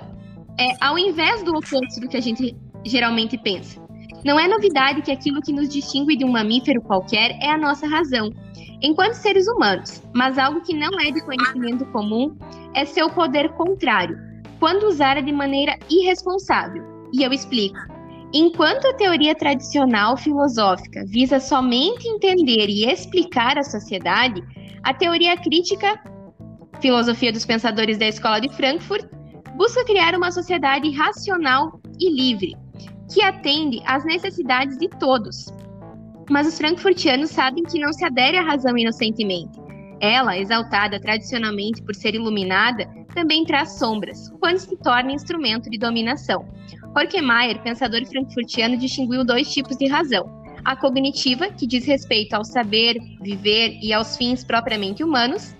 é, 0.60 0.74
ao 0.82 0.98
invés 0.98 1.44
do 1.44 1.52
oposto 1.56 2.02
do 2.02 2.08
que 2.08 2.18
a 2.18 2.22
gente 2.22 2.56
geralmente 2.86 3.38
pensa, 3.38 3.80
Não 4.26 4.40
é 4.40 4.48
novidade 4.48 5.02
que 5.02 5.12
aquilo 5.12 5.42
que 5.42 5.54
nos 5.54 5.70
distingue 5.70 6.18
de 6.18 6.26
um 6.26 6.32
mamífero 6.32 6.82
qualquer 6.82 7.38
é 7.42 7.50
a 7.50 7.58
nossa 7.58 7.88
razão, 7.88 8.34
enquanto 8.82 9.14
seres 9.14 9.48
humanos, 9.48 10.04
mas 10.14 10.38
algo 10.38 10.62
que 10.62 10.74
não 10.74 11.00
é 11.00 11.12
de 11.12 11.24
conhecimento 11.24 11.86
comum 11.88 12.36
é 12.74 12.84
seu 12.84 13.10
poder 13.10 13.50
contrário, 13.54 14.18
quando 14.60 14.88
usada 14.88 15.22
de 15.22 15.32
maneira 15.32 15.78
irresponsável. 15.90 16.97
E 17.18 17.24
eu 17.24 17.34
explico. 17.34 17.80
Enquanto 18.32 18.86
a 18.86 18.94
teoria 18.94 19.34
tradicional 19.34 20.16
filosófica 20.18 21.04
visa 21.08 21.40
somente 21.40 22.08
entender 22.08 22.70
e 22.70 22.86
explicar 22.86 23.58
a 23.58 23.64
sociedade, 23.64 24.44
a 24.84 24.94
teoria 24.94 25.36
crítica, 25.36 26.00
filosofia 26.80 27.32
dos 27.32 27.44
pensadores 27.44 27.98
da 27.98 28.08
Escola 28.08 28.40
de 28.40 28.50
Frankfurt, 28.50 29.10
busca 29.56 29.84
criar 29.86 30.14
uma 30.14 30.32
sociedade 30.32 30.92
racional 30.92 31.82
e 32.00 32.14
livre, 32.14 32.56
que 33.12 33.24
atende 33.24 33.82
às 33.84 34.06
necessidades 34.06 34.78
de 34.78 34.88
todos. 34.88 35.52
Mas 36.30 36.46
os 36.46 36.58
frankfurtianos 36.58 37.32
sabem 37.32 37.64
que 37.64 37.80
não 37.80 37.92
se 37.94 38.06
adere 38.06 38.38
à 38.38 38.44
razão 38.44 38.78
inocentemente. 38.78 39.60
Ela, 40.00 40.38
exaltada 40.38 41.00
tradicionalmente 41.00 41.82
por 41.82 41.96
ser 41.96 42.14
iluminada, 42.14 42.88
também 43.18 43.44
traz 43.44 43.80
sombras, 43.80 44.30
quando 44.40 44.60
se 44.60 44.78
torna 44.78 45.12
instrumento 45.12 45.72
de 45.72 45.80
dominação. 45.80 46.46
Horkheimer, 46.96 47.60
pensador 47.64 48.06
frankfurtiano, 48.06 48.78
distinguiu 48.78 49.26
dois 49.26 49.52
tipos 49.52 49.76
de 49.76 49.88
razão: 49.88 50.30
a 50.64 50.76
cognitiva, 50.76 51.50
que 51.50 51.66
diz 51.66 51.84
respeito 51.84 52.36
ao 52.36 52.46
saber, 52.46 52.96
viver 53.20 53.80
e 53.82 53.92
aos 53.92 54.16
fins 54.16 54.44
propriamente 54.44 55.04
humanos, 55.04 55.56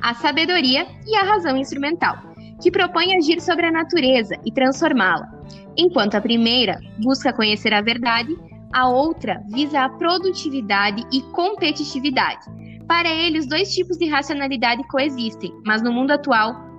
a 0.00 0.14
sabedoria 0.14 0.86
e 1.04 1.16
a 1.16 1.24
razão 1.24 1.56
instrumental, 1.56 2.16
que 2.62 2.70
propõe 2.70 3.16
agir 3.16 3.40
sobre 3.40 3.66
a 3.66 3.72
natureza 3.72 4.36
e 4.44 4.52
transformá-la. 4.52 5.28
Enquanto 5.76 6.14
a 6.14 6.20
primeira 6.20 6.78
busca 7.02 7.32
conhecer 7.32 7.74
a 7.74 7.82
verdade, 7.82 8.36
a 8.72 8.88
outra 8.88 9.42
visa 9.48 9.80
a 9.80 9.88
produtividade 9.88 11.04
e 11.12 11.22
competitividade. 11.32 12.46
Para 12.86 13.08
ele, 13.08 13.40
os 13.40 13.46
dois 13.46 13.74
tipos 13.74 13.96
de 13.96 14.08
racionalidade 14.08 14.86
coexistem, 14.86 15.52
mas 15.66 15.82
no 15.82 15.92
mundo 15.92 16.12
atual, 16.12 16.69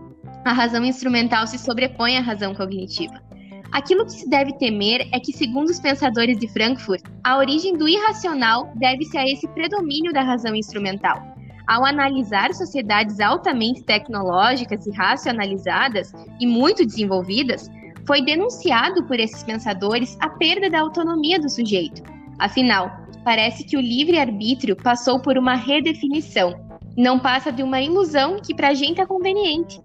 a 0.43 0.53
razão 0.53 0.83
instrumental 0.83 1.45
se 1.47 1.57
sobrepõe 1.57 2.17
à 2.17 2.21
razão 2.21 2.53
cognitiva. 2.55 3.21
Aquilo 3.71 4.05
que 4.05 4.11
se 4.11 4.29
deve 4.29 4.53
temer 4.57 5.07
é 5.13 5.19
que, 5.19 5.31
segundo 5.31 5.69
os 5.69 5.79
pensadores 5.79 6.37
de 6.37 6.47
Frankfurt, 6.47 7.03
a 7.23 7.37
origem 7.37 7.77
do 7.77 7.87
irracional 7.87 8.71
deve-se 8.75 9.17
a 9.17 9.25
esse 9.25 9.47
predomínio 9.49 10.11
da 10.11 10.21
razão 10.21 10.53
instrumental. 10.53 11.21
Ao 11.67 11.85
analisar 11.85 12.53
sociedades 12.53 13.21
altamente 13.21 13.83
tecnológicas 13.83 14.85
e 14.85 14.91
racionalizadas 14.91 16.11
e 16.39 16.45
muito 16.45 16.85
desenvolvidas, 16.85 17.69
foi 18.05 18.21
denunciado 18.21 19.05
por 19.05 19.19
esses 19.19 19.41
pensadores 19.43 20.17
a 20.19 20.27
perda 20.27 20.69
da 20.69 20.81
autonomia 20.81 21.39
do 21.39 21.49
sujeito. 21.49 22.01
Afinal, 22.39 22.91
parece 23.23 23.63
que 23.63 23.77
o 23.77 23.81
livre-arbítrio 23.81 24.75
passou 24.75 25.21
por 25.21 25.37
uma 25.37 25.55
redefinição. 25.55 26.59
Não 26.97 27.19
passa 27.19 27.53
de 27.53 27.63
uma 27.63 27.79
ilusão 27.79 28.37
que 28.41 28.53
para 28.53 28.69
a 28.69 28.73
gente 28.73 28.99
é 28.99 29.05
conveniente. 29.05 29.79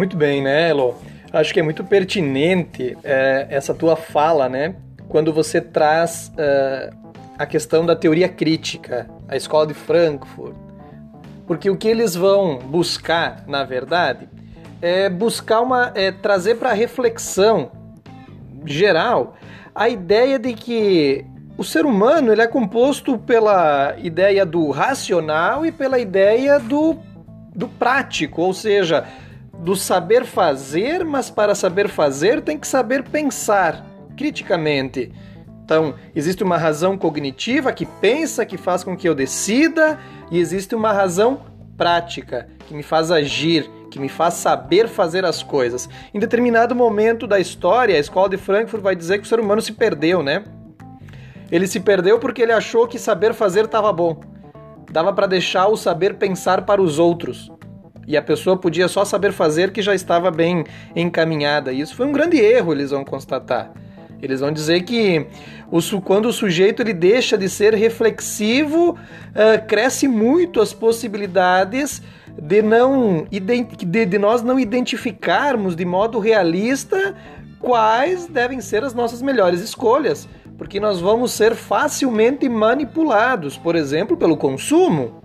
Muito 0.00 0.16
bem, 0.16 0.40
né, 0.40 0.70
Elo? 0.70 0.96
Acho 1.30 1.52
que 1.52 1.60
é 1.60 1.62
muito 1.62 1.84
pertinente 1.84 2.96
é, 3.04 3.46
essa 3.50 3.74
tua 3.74 3.96
fala, 3.96 4.48
né? 4.48 4.76
Quando 5.10 5.30
você 5.30 5.60
traz 5.60 6.32
é, 6.38 6.88
a 7.38 7.44
questão 7.44 7.84
da 7.84 7.94
teoria 7.94 8.26
crítica, 8.26 9.06
a 9.28 9.36
escola 9.36 9.66
de 9.66 9.74
Frankfurt, 9.74 10.54
porque 11.46 11.68
o 11.68 11.76
que 11.76 11.86
eles 11.86 12.14
vão 12.14 12.60
buscar, 12.60 13.44
na 13.46 13.62
verdade, 13.62 14.26
é 14.80 15.10
buscar 15.10 15.60
uma 15.60 15.92
é, 15.94 16.10
trazer 16.10 16.54
para 16.54 16.72
reflexão 16.72 17.70
geral 18.64 19.36
a 19.74 19.86
ideia 19.86 20.38
de 20.38 20.54
que 20.54 21.26
o 21.58 21.62
ser 21.62 21.84
humano 21.84 22.32
ele 22.32 22.40
é 22.40 22.46
composto 22.46 23.18
pela 23.18 23.94
ideia 23.98 24.46
do 24.46 24.70
racional 24.70 25.66
e 25.66 25.70
pela 25.70 25.98
ideia 25.98 26.58
do, 26.58 26.96
do 27.54 27.68
prático, 27.68 28.40
ou 28.40 28.54
seja, 28.54 29.06
do 29.60 29.76
saber 29.76 30.24
fazer, 30.24 31.04
mas 31.04 31.30
para 31.30 31.54
saber 31.54 31.88
fazer 31.88 32.40
tem 32.40 32.58
que 32.58 32.66
saber 32.66 33.02
pensar 33.02 33.84
criticamente. 34.16 35.12
Então, 35.64 35.94
existe 36.16 36.42
uma 36.42 36.56
razão 36.56 36.98
cognitiva 36.98 37.72
que 37.72 37.86
pensa, 37.86 38.44
que 38.44 38.56
faz 38.56 38.82
com 38.82 38.96
que 38.96 39.08
eu 39.08 39.14
decida, 39.14 39.98
e 40.30 40.38
existe 40.38 40.74
uma 40.74 40.92
razão 40.92 41.42
prática 41.76 42.48
que 42.66 42.74
me 42.74 42.82
faz 42.82 43.10
agir, 43.10 43.70
que 43.90 44.00
me 44.00 44.08
faz 44.08 44.34
saber 44.34 44.88
fazer 44.88 45.24
as 45.24 45.42
coisas. 45.42 45.88
Em 46.12 46.18
determinado 46.18 46.74
momento 46.74 47.26
da 47.26 47.38
história, 47.38 47.96
a 47.96 48.00
escola 48.00 48.28
de 48.28 48.36
Frankfurt 48.36 48.82
vai 48.82 48.96
dizer 48.96 49.18
que 49.18 49.24
o 49.24 49.28
ser 49.28 49.38
humano 49.38 49.62
se 49.62 49.72
perdeu, 49.72 50.22
né? 50.22 50.42
Ele 51.52 51.66
se 51.66 51.80
perdeu 51.80 52.18
porque 52.18 52.42
ele 52.42 52.52
achou 52.52 52.88
que 52.88 52.98
saber 52.98 53.34
fazer 53.34 53.66
estava 53.66 53.92
bom. 53.92 54.20
Dava 54.90 55.12
para 55.12 55.26
deixar 55.26 55.68
o 55.68 55.76
saber 55.76 56.14
pensar 56.14 56.62
para 56.62 56.82
os 56.82 56.98
outros. 56.98 57.50
E 58.10 58.16
a 58.16 58.22
pessoa 58.22 58.56
podia 58.56 58.88
só 58.88 59.04
saber 59.04 59.30
fazer 59.30 59.70
que 59.70 59.80
já 59.80 59.94
estava 59.94 60.32
bem 60.32 60.64
encaminhada. 60.96 61.72
Isso 61.72 61.94
foi 61.94 62.06
um 62.06 62.10
grande 62.10 62.38
erro, 62.38 62.72
eles 62.72 62.90
vão 62.90 63.04
constatar. 63.04 63.70
Eles 64.20 64.40
vão 64.40 64.50
dizer 64.50 64.80
que 64.80 65.26
o, 65.70 65.80
quando 66.00 66.26
o 66.26 66.32
sujeito 66.32 66.82
ele 66.82 66.92
deixa 66.92 67.38
de 67.38 67.48
ser 67.48 67.72
reflexivo, 67.72 68.98
uh, 68.98 69.64
cresce 69.64 70.08
muito 70.08 70.60
as 70.60 70.72
possibilidades 70.72 72.02
de 72.36 72.60
não 72.60 73.28
de, 73.30 74.06
de 74.06 74.18
nós 74.18 74.42
não 74.42 74.58
identificarmos 74.58 75.76
de 75.76 75.84
modo 75.84 76.18
realista 76.18 77.14
quais 77.60 78.26
devem 78.26 78.60
ser 78.60 78.82
as 78.82 78.92
nossas 78.92 79.22
melhores 79.22 79.60
escolhas, 79.60 80.28
porque 80.58 80.80
nós 80.80 80.98
vamos 80.98 81.30
ser 81.30 81.54
facilmente 81.54 82.48
manipulados, 82.48 83.56
por 83.56 83.76
exemplo, 83.76 84.16
pelo 84.16 84.36
consumo. 84.36 85.19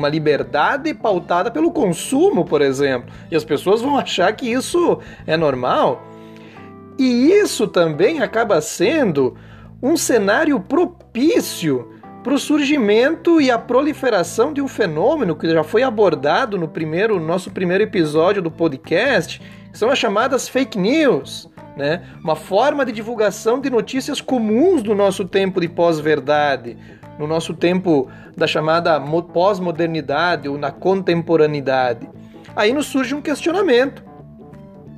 Uma 0.00 0.08
liberdade 0.08 0.94
pautada 0.94 1.50
pelo 1.50 1.70
consumo, 1.70 2.42
por 2.42 2.62
exemplo. 2.62 3.12
E 3.30 3.36
as 3.36 3.44
pessoas 3.44 3.82
vão 3.82 3.98
achar 3.98 4.32
que 4.32 4.50
isso 4.50 4.98
é 5.26 5.36
normal. 5.36 6.02
E 6.98 7.30
isso 7.32 7.68
também 7.68 8.22
acaba 8.22 8.62
sendo 8.62 9.36
um 9.82 9.98
cenário 9.98 10.58
propício 10.58 11.86
para 12.24 12.32
o 12.32 12.38
surgimento 12.38 13.42
e 13.42 13.50
a 13.50 13.58
proliferação 13.58 14.54
de 14.54 14.62
um 14.62 14.68
fenômeno 14.68 15.36
que 15.36 15.50
já 15.50 15.62
foi 15.62 15.82
abordado 15.82 16.56
no 16.56 16.66
primeiro 16.66 17.20
nosso 17.20 17.50
primeiro 17.50 17.84
episódio 17.84 18.40
do 18.40 18.50
podcast, 18.50 19.38
que 19.70 19.78
são 19.78 19.90
as 19.90 19.98
chamadas 19.98 20.48
fake 20.48 20.78
news, 20.78 21.46
né? 21.76 22.04
Uma 22.24 22.36
forma 22.36 22.86
de 22.86 22.92
divulgação 22.92 23.60
de 23.60 23.68
notícias 23.68 24.22
comuns 24.22 24.82
do 24.82 24.94
nosso 24.94 25.26
tempo 25.26 25.60
de 25.60 25.68
pós-verdade, 25.68 26.78
no 27.20 27.26
nosso 27.26 27.52
tempo 27.52 28.08
da 28.34 28.46
chamada 28.46 28.98
pós-modernidade 28.98 30.48
ou 30.48 30.56
na 30.56 30.70
contemporaneidade. 30.70 32.08
Aí 32.56 32.72
nos 32.72 32.86
surge 32.86 33.14
um 33.14 33.20
questionamento. 33.20 34.02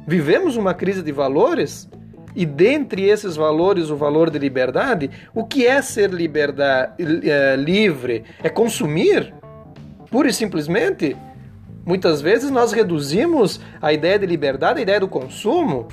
Vivemos 0.06 0.56
uma 0.56 0.72
crise 0.72 1.02
de 1.02 1.10
valores? 1.10 1.90
E 2.34 2.46
dentre 2.46 3.08
esses 3.08 3.34
valores, 3.34 3.90
o 3.90 3.96
valor 3.96 4.30
de 4.30 4.38
liberdade, 4.38 5.10
o 5.34 5.44
que 5.44 5.66
é 5.66 5.82
ser 5.82 6.10
liberdade, 6.10 6.92
é, 7.28 7.56
livre? 7.56 8.24
É 8.40 8.48
consumir? 8.48 9.34
Pura 10.08 10.28
e 10.28 10.32
simplesmente? 10.32 11.16
Muitas 11.84 12.20
vezes 12.20 12.52
nós 12.52 12.70
reduzimos 12.70 13.60
a 13.82 13.92
ideia 13.92 14.16
de 14.16 14.26
liberdade 14.26 14.78
à 14.78 14.82
ideia 14.82 15.00
do 15.00 15.08
consumo. 15.08 15.88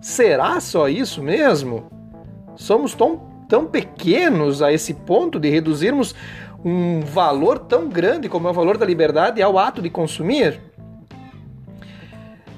Será 0.00 0.58
só 0.60 0.88
isso 0.88 1.22
mesmo? 1.22 1.90
Somos 2.56 2.94
tão, 2.94 3.33
tão 3.48 3.66
pequenos 3.66 4.62
a 4.62 4.72
esse 4.72 4.94
ponto 4.94 5.38
de 5.38 5.48
reduzirmos 5.48 6.14
um 6.64 7.00
valor 7.00 7.58
tão 7.58 7.88
grande 7.88 8.28
como 8.28 8.48
é 8.48 8.50
o 8.50 8.54
valor 8.54 8.78
da 8.78 8.86
liberdade 8.86 9.42
ao 9.42 9.58
ato 9.58 9.82
de 9.82 9.90
consumir? 9.90 10.60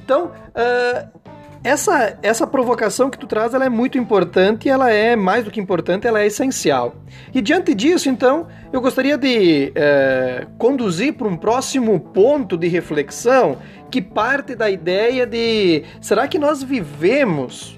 Então, 0.05 0.27
uh, 0.27 1.27
essa, 1.65 2.17
essa 2.23 2.47
provocação 2.47 3.11
que 3.11 3.19
tu 3.19 3.27
traz 3.27 3.53
ela 3.53 3.65
é 3.65 3.69
muito 3.69 3.99
importante, 3.99 4.69
ela 4.69 4.89
é 4.89 5.17
mais 5.17 5.45
do 5.45 5.51
que 5.51 5.59
importante, 5.59 6.07
ela 6.07 6.21
é 6.21 6.27
essencial. 6.27 6.95
E 7.35 7.43
diante 7.43 7.75
disso, 7.75 8.09
então, 8.09 8.47
eu 8.73 8.81
gostaria 8.81 9.19
de 9.19 9.73
uh, 9.73 10.47
conduzir 10.59 11.15
para 11.15 11.27
um 11.27 11.37
próximo 11.37 11.99
ponto 11.99 12.57
de 12.57 12.69
reflexão 12.69 13.59
que 13.91 14.01
parte 14.01 14.55
da 14.55 14.71
ideia 14.71 15.27
de 15.27 15.83
será 16.01 16.29
que 16.29 16.39
nós 16.39 16.63
vivemos 16.63 17.77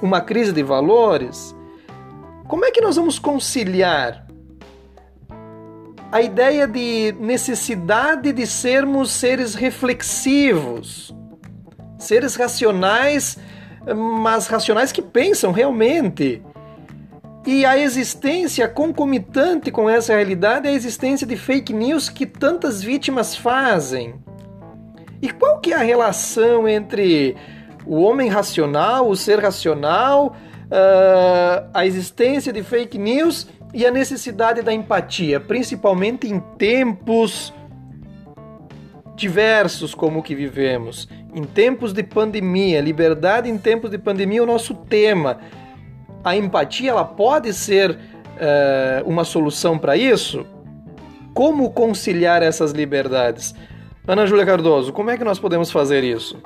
uma 0.00 0.22
crise 0.22 0.52
de 0.52 0.62
valores? 0.62 1.54
Como 2.50 2.64
é 2.64 2.72
que 2.72 2.80
nós 2.80 2.96
vamos 2.96 3.16
conciliar 3.16 4.26
a 6.10 6.20
ideia 6.20 6.66
de 6.66 7.14
necessidade 7.20 8.32
de 8.32 8.44
sermos 8.44 9.12
seres 9.12 9.54
reflexivos? 9.54 11.14
seres 11.96 12.34
racionais, 12.34 13.38
mas 13.94 14.48
racionais 14.48 14.90
que 14.90 15.00
pensam 15.00 15.52
realmente. 15.52 16.42
E 17.46 17.64
a 17.64 17.78
existência 17.78 18.66
concomitante 18.66 19.70
com 19.70 19.88
essa 19.88 20.14
realidade 20.14 20.66
é 20.66 20.70
a 20.70 20.74
existência 20.74 21.24
de 21.24 21.36
fake 21.36 21.72
news 21.72 22.08
que 22.08 22.26
tantas 22.26 22.82
vítimas 22.82 23.36
fazem. 23.36 24.14
E 25.22 25.30
qual 25.30 25.60
que 25.60 25.72
é 25.72 25.76
a 25.76 25.84
relação 25.84 26.66
entre 26.66 27.36
o 27.86 28.00
homem 28.00 28.28
racional, 28.28 29.08
o 29.08 29.14
ser 29.14 29.38
racional, 29.38 30.34
uh, 30.70 31.68
a 31.74 31.84
existência 31.84 32.52
de 32.52 32.62
fake 32.62 32.96
news 32.98 33.48
e 33.74 33.86
a 33.86 33.90
necessidade 33.90 34.62
da 34.62 34.72
empatia, 34.72 35.38
principalmente 35.40 36.28
em 36.28 36.40
tempos 36.58 37.52
diversos 39.16 39.94
como 39.94 40.20
o 40.20 40.22
que 40.22 40.34
vivemos, 40.34 41.08
em 41.34 41.44
tempos 41.44 41.92
de 41.92 42.02
pandemia, 42.02 42.80
liberdade 42.80 43.48
em 43.48 43.58
tempos 43.58 43.90
de 43.90 43.98
pandemia 43.98 44.40
é 44.40 44.42
o 44.42 44.46
nosso 44.46 44.74
tema. 44.74 45.38
A 46.24 46.36
empatia 46.36 46.90
ela 46.90 47.04
pode 47.04 47.52
ser 47.52 47.90
uh, 47.90 49.06
uma 49.06 49.24
solução 49.24 49.78
para 49.78 49.96
isso? 49.96 50.46
Como 51.34 51.70
conciliar 51.70 52.42
essas 52.42 52.72
liberdades? 52.72 53.54
Ana 54.08 54.26
Júlia 54.26 54.44
Cardoso, 54.46 54.92
como 54.92 55.10
é 55.10 55.16
que 55.16 55.24
nós 55.24 55.38
podemos 55.38 55.70
fazer 55.70 56.02
isso? 56.02 56.38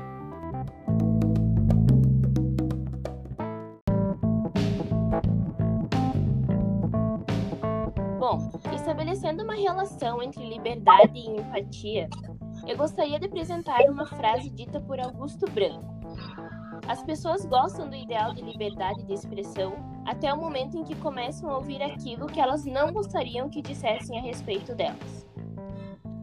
E 11.15 11.41
empatia, 11.41 12.09
eu 12.67 12.77
gostaria 12.77 13.19
de 13.19 13.25
apresentar 13.25 13.81
uma 13.89 14.05
frase 14.05 14.51
dita 14.51 14.79
por 14.83 15.01
Augusto 15.01 15.51
Branco. 15.51 15.95
As 16.87 17.03
pessoas 17.03 17.47
gostam 17.47 17.89
do 17.89 17.97
ideal 17.97 18.35
de 18.35 18.43
liberdade 18.43 19.03
de 19.05 19.15
expressão 19.15 19.73
até 20.05 20.31
o 20.33 20.37
momento 20.37 20.77
em 20.77 20.85
que 20.85 20.95
começam 20.97 21.49
a 21.49 21.57
ouvir 21.57 21.83
aquilo 21.83 22.27
que 22.27 22.39
elas 22.39 22.67
não 22.67 22.93
gostariam 22.93 23.49
que 23.49 23.63
dissessem 23.63 24.19
a 24.19 24.23
respeito 24.23 24.75
delas. 24.75 25.27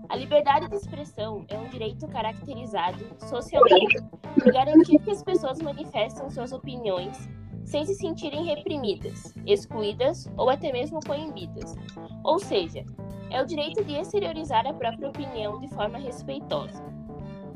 A 0.10 0.16
liberdade 0.16 0.70
de 0.70 0.76
expressão 0.76 1.44
é 1.48 1.58
um 1.58 1.68
direito 1.70 2.08
caracterizado 2.08 3.04
socialmente 3.18 4.04
por 4.36 4.54
garantir 4.54 5.00
que 5.00 5.10
as 5.10 5.24
pessoas 5.24 5.60
manifestem 5.60 6.30
suas 6.30 6.52
opiniões 6.52 7.18
sem 7.66 7.84
se 7.86 7.96
sentirem 7.96 8.46
reprimidas, 8.46 9.34
excluídas 9.48 10.30
ou 10.38 10.50
até 10.52 10.72
mesmo 10.72 11.00
coibidas. 11.00 11.76
Ou 12.24 12.38
seja, 12.38 12.86
é 13.32 13.42
o 13.42 13.46
direito 13.46 13.84
de 13.84 13.96
exteriorizar 13.96 14.68
a 14.68 14.74
própria 14.74 15.10
opinião 15.10 15.60
de 15.60 15.68
forma 15.70 15.98
respeitosa. 15.98 16.84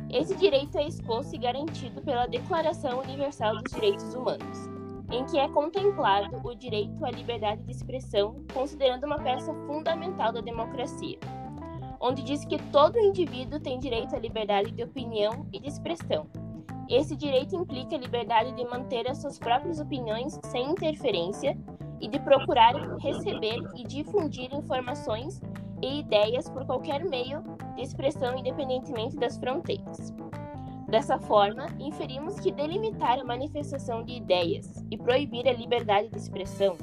Esse 0.10 0.36
direito 0.36 0.78
é 0.78 0.88
exposto 0.88 1.36
e 1.36 1.38
garantido 1.38 2.02
pela 2.02 2.28
Declaração 2.28 3.00
Universal 3.00 3.58
dos 3.58 3.74
Direitos 3.74 4.14
Humanos, 4.14 4.70
em 5.12 5.26
que 5.26 5.38
é 5.38 5.50
contemplado 5.50 6.40
o 6.44 6.56
direito 6.56 7.04
à 7.04 7.12
liberdade 7.12 7.64
de 7.64 7.72
expressão, 7.72 8.38
considerando 8.54 9.06
uma 9.06 9.20
peça 9.20 9.54
fundamental 9.68 10.32
da 10.32 10.40
democracia, 10.40 11.20
onde 12.00 12.24
diz 12.24 12.46
que 12.46 12.58
todo 12.72 12.98
indivíduo 12.98 13.60
tem 13.60 13.78
direito 13.78 14.16
à 14.16 14.20
liberdade 14.20 14.72
de 14.72 14.84
opinião 14.84 15.46
e 15.52 15.60
de 15.60 15.68
expressão. 15.68 16.28
Esse 16.90 17.16
direito 17.16 17.56
implica 17.56 17.96
a 17.96 18.00
liberdade 18.00 18.54
de 18.54 18.64
manter 18.64 19.10
as 19.10 19.18
suas 19.18 19.38
próprias 19.38 19.80
opiniões 19.80 20.40
sem 20.46 20.70
interferência 20.70 21.58
e 22.00 22.08
de 22.08 22.20
procurar 22.20 22.74
receber 22.98 23.58
e 23.76 23.84
difundir 23.84 24.54
informações 24.54 25.42
e 25.82 26.00
ideias 26.00 26.50
por 26.50 26.66
qualquer 26.66 27.04
meio 27.04 27.44
de 27.76 27.82
expressão 27.82 28.38
independentemente 28.38 29.16
das 29.16 29.38
fronteiras. 29.38 30.14
Dessa 30.88 31.18
forma, 31.18 31.68
inferimos 31.80 32.40
que 32.40 32.52
delimitar 32.52 33.20
a 33.20 33.24
manifestação 33.24 34.04
de 34.04 34.14
ideias 34.14 34.86
e 34.92 34.98
proibir 34.98 35.48
a 35.48 35.54
liberdade 35.54 36.10
de 36.10 36.18
expressão 36.18 36.78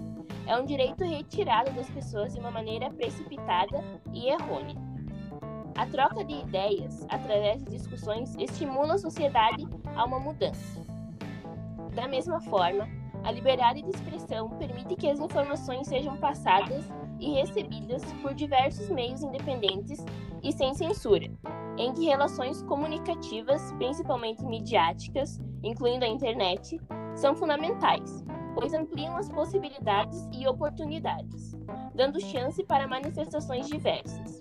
é 0.46 0.56
um 0.56 0.64
direito 0.64 1.04
retirado 1.04 1.70
das 1.72 1.88
pessoas 1.88 2.34
de 2.34 2.40
uma 2.40 2.50
maneira 2.50 2.90
precipitada 2.90 3.82
e 4.12 4.28
errônea. 4.28 4.76
A 5.76 5.86
troca 5.86 6.24
de 6.24 6.34
ideias, 6.34 7.06
através 7.08 7.62
de 7.62 7.70
discussões, 7.70 8.34
estimula 8.36 8.94
a 8.94 8.98
sociedade 8.98 9.66
a 9.96 10.04
uma 10.04 10.18
mudança. 10.18 10.84
Da 11.94 12.08
mesma 12.08 12.40
forma, 12.40 12.88
a 13.24 13.30
liberdade 13.30 13.82
de 13.82 13.90
expressão 13.90 14.50
permite 14.50 14.96
que 14.96 15.08
as 15.08 15.20
informações 15.20 15.86
sejam 15.86 16.16
passadas 16.16 16.84
e 17.22 17.34
recebidas 17.34 18.02
por 18.14 18.34
diversos 18.34 18.90
meios 18.90 19.22
independentes 19.22 20.04
e 20.42 20.52
sem 20.52 20.74
censura, 20.74 21.30
em 21.78 21.92
que 21.92 22.04
relações 22.04 22.62
comunicativas, 22.64 23.72
principalmente 23.74 24.44
midiáticas, 24.44 25.40
incluindo 25.62 26.04
a 26.04 26.08
internet, 26.08 26.80
são 27.14 27.36
fundamentais, 27.36 28.24
pois 28.54 28.74
ampliam 28.74 29.16
as 29.16 29.28
possibilidades 29.28 30.28
e 30.32 30.46
oportunidades, 30.48 31.56
dando 31.94 32.20
chance 32.20 32.62
para 32.64 32.88
manifestações 32.88 33.68
diversas. 33.68 34.38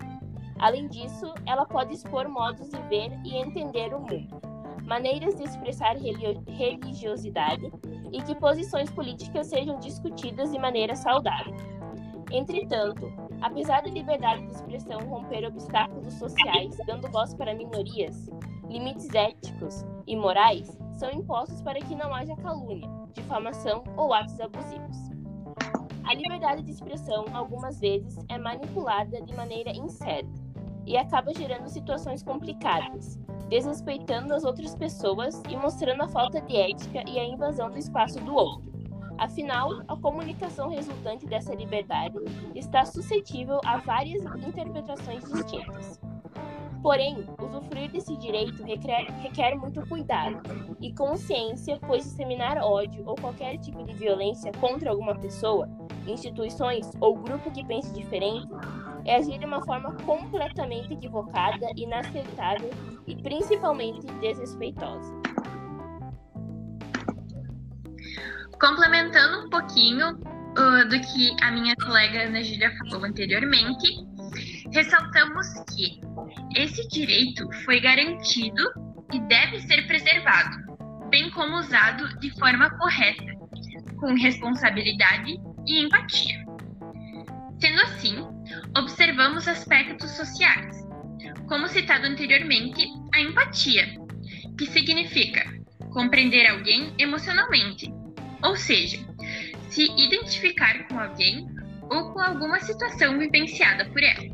Além 0.58 0.88
disso, 0.88 1.32
ela 1.46 1.64
pode 1.64 1.94
expor 1.94 2.28
modos 2.28 2.68
de 2.68 2.82
ver 2.88 3.12
e 3.24 3.36
entender 3.36 3.94
o 3.94 4.00
mundo, 4.00 4.40
maneiras 4.84 5.36
de 5.36 5.44
expressar 5.44 5.96
religiosidade 5.96 7.72
e 8.12 8.20
que 8.22 8.34
posições 8.34 8.90
políticas 8.90 9.46
sejam 9.46 9.78
discutidas 9.78 10.50
de 10.50 10.58
maneira 10.58 10.96
saudável. 10.96 11.71
Entretanto, 12.32 13.12
apesar 13.42 13.82
da 13.82 13.90
liberdade 13.90 14.46
de 14.46 14.52
expressão 14.52 15.00
romper 15.00 15.44
obstáculos 15.44 16.14
sociais, 16.14 16.74
dando 16.86 17.10
voz 17.10 17.34
para 17.34 17.54
minorias, 17.54 18.30
limites 18.70 19.14
éticos 19.14 19.84
e 20.06 20.16
morais 20.16 20.78
são 20.94 21.10
impostos 21.10 21.60
para 21.60 21.78
que 21.78 21.94
não 21.94 22.14
haja 22.14 22.34
calúnia, 22.36 22.88
difamação 23.12 23.84
ou 23.98 24.14
atos 24.14 24.40
abusivos. 24.40 24.96
A 26.04 26.14
liberdade 26.14 26.62
de 26.62 26.70
expressão, 26.70 27.26
algumas 27.34 27.78
vezes, 27.78 28.16
é 28.30 28.38
manipulada 28.38 29.20
de 29.20 29.34
maneira 29.36 29.70
incerta 29.70 30.40
e 30.86 30.96
acaba 30.96 31.34
gerando 31.34 31.68
situações 31.68 32.22
complicadas, 32.22 33.20
desrespeitando 33.50 34.32
as 34.32 34.42
outras 34.42 34.74
pessoas 34.74 35.42
e 35.50 35.56
mostrando 35.56 36.02
a 36.02 36.08
falta 36.08 36.40
de 36.40 36.56
ética 36.56 37.04
e 37.06 37.18
a 37.18 37.24
invasão 37.24 37.70
do 37.70 37.78
espaço 37.78 38.18
do 38.20 38.34
outro. 38.34 38.71
Afinal, 39.18 39.82
a 39.86 39.96
comunicação 39.96 40.68
resultante 40.68 41.26
dessa 41.26 41.54
liberdade 41.54 42.16
está 42.54 42.84
suscetível 42.84 43.60
a 43.64 43.78
várias 43.78 44.22
interpretações 44.46 45.24
distintas. 45.24 46.00
Porém, 46.82 47.24
usufruir 47.40 47.92
desse 47.92 48.16
direito 48.16 48.64
requer, 48.64 49.04
requer, 49.22 49.54
muito 49.54 49.86
cuidado 49.86 50.42
e 50.80 50.92
consciência, 50.92 51.78
pois 51.86 52.02
disseminar 52.02 52.58
ódio 52.58 53.04
ou 53.06 53.14
qualquer 53.14 53.56
tipo 53.58 53.84
de 53.84 53.94
violência 53.94 54.50
contra 54.60 54.90
alguma 54.90 55.14
pessoa, 55.14 55.68
instituições 56.08 56.90
ou 57.00 57.14
grupo 57.14 57.52
que 57.52 57.64
pense 57.64 57.92
diferente 57.92 58.48
é 59.04 59.16
agir 59.16 59.38
de 59.38 59.44
uma 59.44 59.62
forma 59.62 59.94
completamente 60.04 60.92
equivocada, 60.92 61.70
inaceitável 61.76 62.70
e 63.06 63.14
principalmente 63.14 64.04
desrespeitosa. 64.20 65.21
Complementando 68.62 69.44
um 69.44 69.50
pouquinho 69.50 70.12
uh, 70.12 70.88
do 70.88 71.00
que 71.00 71.36
a 71.42 71.50
minha 71.50 71.74
colega 71.74 72.28
Ana 72.28 72.44
Júlia 72.44 72.72
falou 72.78 73.04
anteriormente, 73.04 73.88
ressaltamos 74.72 75.48
que 75.74 76.00
esse 76.54 76.86
direito 76.86 77.44
foi 77.64 77.80
garantido 77.80 78.62
e 79.12 79.18
deve 79.22 79.58
ser 79.62 79.84
preservado, 79.88 80.58
bem 81.10 81.28
como 81.30 81.56
usado 81.56 82.16
de 82.20 82.30
forma 82.38 82.70
correta, 82.78 83.32
com 83.98 84.14
responsabilidade 84.14 85.40
e 85.66 85.84
empatia. 85.84 86.46
Sendo 87.60 87.82
assim, 87.82 88.24
observamos 88.78 89.48
aspectos 89.48 90.12
sociais, 90.12 90.86
como 91.48 91.66
citado 91.66 92.06
anteriormente, 92.06 92.86
a 93.12 93.20
empatia, 93.20 93.88
que 94.56 94.66
significa 94.66 95.42
compreender 95.90 96.48
alguém 96.48 96.94
emocionalmente 96.96 97.92
ou 98.42 98.56
seja, 98.56 98.98
se 99.68 99.84
identificar 99.96 100.86
com 100.88 100.98
alguém 100.98 101.48
ou 101.90 102.12
com 102.12 102.20
alguma 102.20 102.60
situação 102.60 103.18
vivenciada 103.18 103.84
por 103.86 104.02
ela. 104.02 104.24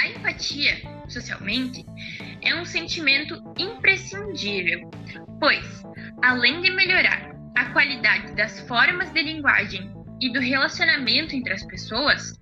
A 0.00 0.08
empatia, 0.08 0.76
socialmente, 1.08 1.84
é 2.42 2.54
um 2.54 2.64
sentimento 2.64 3.42
imprescindível, 3.58 4.90
pois, 5.38 5.84
além 6.22 6.60
de 6.62 6.70
melhorar 6.70 7.34
a 7.56 7.66
qualidade 7.72 8.34
das 8.34 8.60
formas 8.60 9.10
de 9.12 9.22
linguagem 9.22 9.92
e 10.20 10.32
do 10.32 10.40
relacionamento 10.40 11.34
entre 11.34 11.52
as 11.52 11.64
pessoas, 11.66 12.38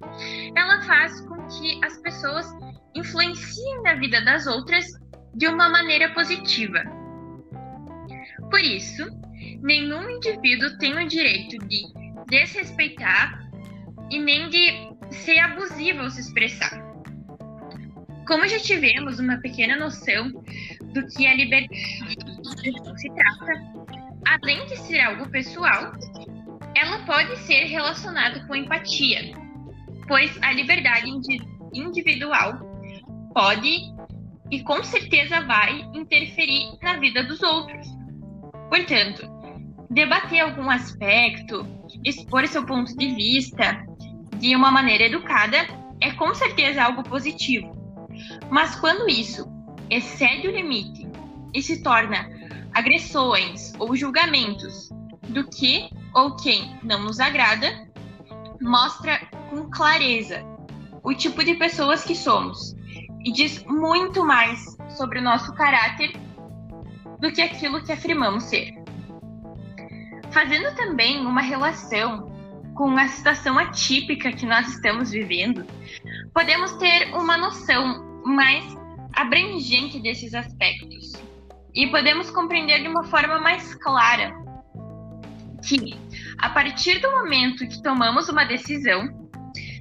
ela 0.57 0.83
faz 0.83 1.21
com 1.23 1.47
que 1.49 1.81
as 1.85 1.97
pessoas 1.99 2.47
influenciem 2.95 3.83
na 3.83 3.95
vida 3.95 4.21
das 4.25 4.47
outras 4.47 4.87
de 5.35 5.47
uma 5.47 5.69
maneira 5.69 6.13
positiva. 6.15 6.83
Por 8.51 8.61
isso, 8.61 9.05
nenhum 9.62 10.09
indivíduo 10.11 10.77
tem 10.79 10.94
o 10.94 11.09
direito 11.09 11.59
de 11.66 11.83
desrespeitar 12.29 13.48
e 14.11 14.18
nem 14.18 14.48
de 14.48 14.88
ser 15.11 15.38
abusivo 15.38 16.01
ao 16.01 16.11
se 16.11 16.20
expressar. 16.20 16.87
Como 18.27 18.46
já 18.46 18.59
tivemos 18.59 19.18
uma 19.18 19.38
pequena 19.38 19.77
noção 19.77 20.31
do 20.92 21.07
que 21.09 21.27
a 21.27 21.35
liberdade 21.35 21.77
se 22.96 23.11
trata, 23.14 23.53
além 24.27 24.66
de 24.66 24.77
ser 24.77 25.01
algo 25.01 25.29
pessoal, 25.31 25.92
ela 26.74 26.98
pode 27.07 27.37
ser 27.38 27.64
relacionada 27.64 28.46
com 28.46 28.55
empatia, 28.55 29.33
pois 30.07 30.37
a 30.42 30.53
liberdade 30.53 31.09
individual 31.72 32.61
pode 33.35 33.92
e 34.51 34.62
com 34.62 34.83
certeza 34.83 35.40
vai 35.42 35.81
interferir 35.94 36.79
na 36.83 36.98
vida 36.98 37.22
dos 37.24 37.42
outros. 37.42 37.98
Portanto, 38.69 39.29
debater 39.91 40.41
algum 40.41 40.71
aspecto, 40.71 41.67
expor 42.05 42.47
seu 42.47 42.65
ponto 42.65 42.97
de 42.97 43.15
vista 43.15 43.85
de 44.37 44.55
uma 44.55 44.71
maneira 44.71 45.05
educada 45.05 45.67
é 46.01 46.13
com 46.13 46.35
certeza 46.35 46.83
algo 46.83 47.03
positivo. 47.03 47.77
Mas 48.51 48.77
quando 48.77 49.09
isso 49.09 49.47
excede 49.91 50.49
o 50.49 50.51
limite 50.51 51.09
e 51.55 51.63
se 51.63 51.83
torna 51.83 52.31
agressões 52.75 53.73
ou 53.79 53.97
julgamentos 53.97 54.91
do 55.29 55.49
que 55.49 55.89
ou 56.15 56.37
quem 56.37 56.79
não 56.83 57.03
nos 57.05 57.21
agrada, 57.21 57.89
mostra 58.61 59.19
com 59.51 59.71
clareza 59.71 60.45
o 61.03 61.15
tipo 61.15 61.45
de 61.45 61.55
pessoas 61.55 62.05
que 62.05 62.15
somos 62.15 62.75
e 63.25 63.33
diz 63.33 63.65
muito 63.65 64.25
mais 64.25 64.77
sobre 64.91 65.19
o 65.19 65.23
nosso 65.23 65.55
caráter 65.55 66.13
do 67.21 67.33
que 67.33 67.41
aquilo 67.41 67.83
que 67.83 67.93
afirmamos 67.93 68.45
ser. 68.45 68.75
Fazendo 70.31 70.75
também 70.77 71.25
uma 71.25 71.41
relação 71.41 72.29
com 72.75 72.97
a 72.97 73.09
situação 73.09 73.59
atípica 73.59 74.33
que 74.33 74.47
nós 74.47 74.69
estamos 74.69 75.11
vivendo, 75.11 75.67
podemos 76.33 76.73
ter 76.77 77.13
uma 77.15 77.37
noção 77.37 78.23
mais 78.25 78.65
abrangente 79.15 79.99
desses 80.01 80.35
aspectos 80.35 81.13
e 81.75 81.89
podemos 81.89 82.31
compreender 82.31 82.83
de 82.83 82.89
uma 82.89 83.05
forma 83.05 83.41
mais 83.41 83.75
clara 83.75 84.33
que, 85.67 85.97
a 86.39 86.51
partir 86.51 87.01
do 87.01 87.11
momento 87.11 87.67
que 87.67 87.83
tomamos 87.83 88.29
uma 88.29 88.45
decisão, 88.45 89.09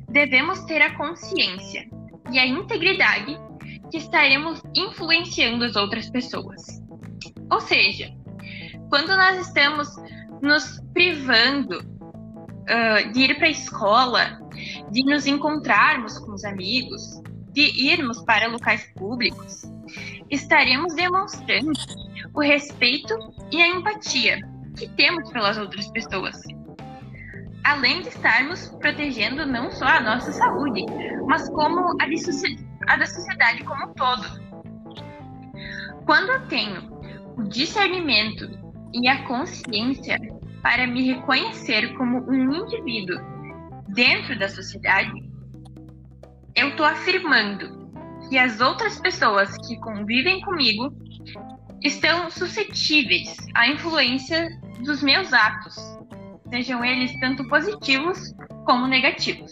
devemos 0.10 0.62
ter 0.62 0.82
a 0.82 0.96
consciência 0.96 1.88
e 2.32 2.40
a 2.40 2.46
integridade 2.46 3.38
que 3.92 3.98
estaremos 3.98 4.62
influenciando 4.76 5.64
as 5.64 5.76
outras 5.76 6.10
pessoas. 6.10 6.87
Ou 7.50 7.62
seja, 7.62 8.14
quando 8.90 9.10
nós 9.10 9.48
estamos 9.48 9.96
nos 10.42 10.82
privando 10.94 11.80
uh, 11.80 13.12
de 13.12 13.22
ir 13.22 13.36
para 13.38 13.48
a 13.48 13.52
escola, 13.52 14.40
de 14.92 15.04
nos 15.04 15.26
encontrarmos 15.26 16.18
com 16.20 16.34
os 16.34 16.44
amigos, 16.44 17.22
de 17.52 17.62
irmos 17.90 18.24
para 18.24 18.48
locais 18.48 18.86
públicos, 18.96 19.64
estaremos 20.30 20.94
demonstrando 20.94 21.72
o 22.34 22.42
respeito 22.42 23.14
e 23.52 23.62
a 23.62 23.68
empatia 23.68 24.40
que 24.78 24.88
temos 24.90 25.32
pelas 25.32 25.58
outras 25.58 25.88
pessoas. 25.88 26.42
Além 27.64 28.02
de 28.02 28.10
estarmos 28.10 28.70
protegendo 28.80 29.46
não 29.46 29.72
só 29.72 29.86
a 29.86 30.00
nossa 30.00 30.32
saúde, 30.32 30.86
mas 31.26 31.50
como 31.50 31.96
a, 32.02 32.06
de, 32.06 32.16
a 32.88 32.96
da 32.96 33.06
sociedade 33.06 33.64
como 33.64 33.90
um 33.90 33.94
todo. 33.94 34.48
Quando 36.06 36.32
eu 36.32 36.48
tenho 36.48 36.97
o 37.38 37.44
discernimento 37.44 38.50
e 38.92 39.08
a 39.08 39.24
consciência 39.28 40.18
para 40.64 40.88
me 40.88 41.14
reconhecer 41.14 41.96
como 41.96 42.28
um 42.30 42.52
indivíduo 42.52 43.20
dentro 43.90 44.38
da 44.40 44.50
sociedade, 44.50 45.24
eu 46.56 46.70
estou 46.70 46.86
afirmando 46.86 47.88
que 48.28 48.38
as 48.38 48.60
outras 48.60 49.00
pessoas 49.00 49.56
que 49.68 49.78
convivem 49.80 50.42
comigo 50.42 50.92
estão 51.84 52.30
suscetíveis 52.32 53.38
à 53.56 53.68
influência 53.68 54.50
dos 54.84 55.04
meus 55.04 55.32
atos, 55.32 55.76
sejam 56.50 56.84
eles 56.84 57.18
tanto 57.20 57.48
positivos 57.48 58.34
como 58.66 58.88
negativos. 58.88 59.52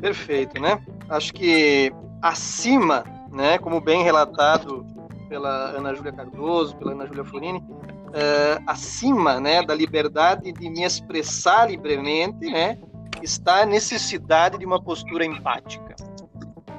Perfeito, 0.00 0.60
né? 0.60 0.80
Acho 1.08 1.32
que 1.34 1.92
acima, 2.22 3.04
né, 3.30 3.58
como 3.58 3.80
bem 3.80 4.02
relatado 4.02 4.93
pela 5.28 5.70
Ana 5.70 5.94
Júlia 5.94 6.12
Cardoso, 6.12 6.76
pela 6.76 6.92
Ana 6.92 7.06
Júlia 7.06 7.24
Florini, 7.24 7.58
uh, 7.58 8.62
acima, 8.66 9.40
né, 9.40 9.62
da 9.62 9.74
liberdade 9.74 10.52
de 10.52 10.70
me 10.70 10.82
expressar 10.82 11.70
livremente, 11.70 12.50
né, 12.50 12.78
está 13.22 13.62
a 13.62 13.66
necessidade 13.66 14.58
de 14.58 14.66
uma 14.66 14.80
postura 14.80 15.24
empática. 15.24 15.94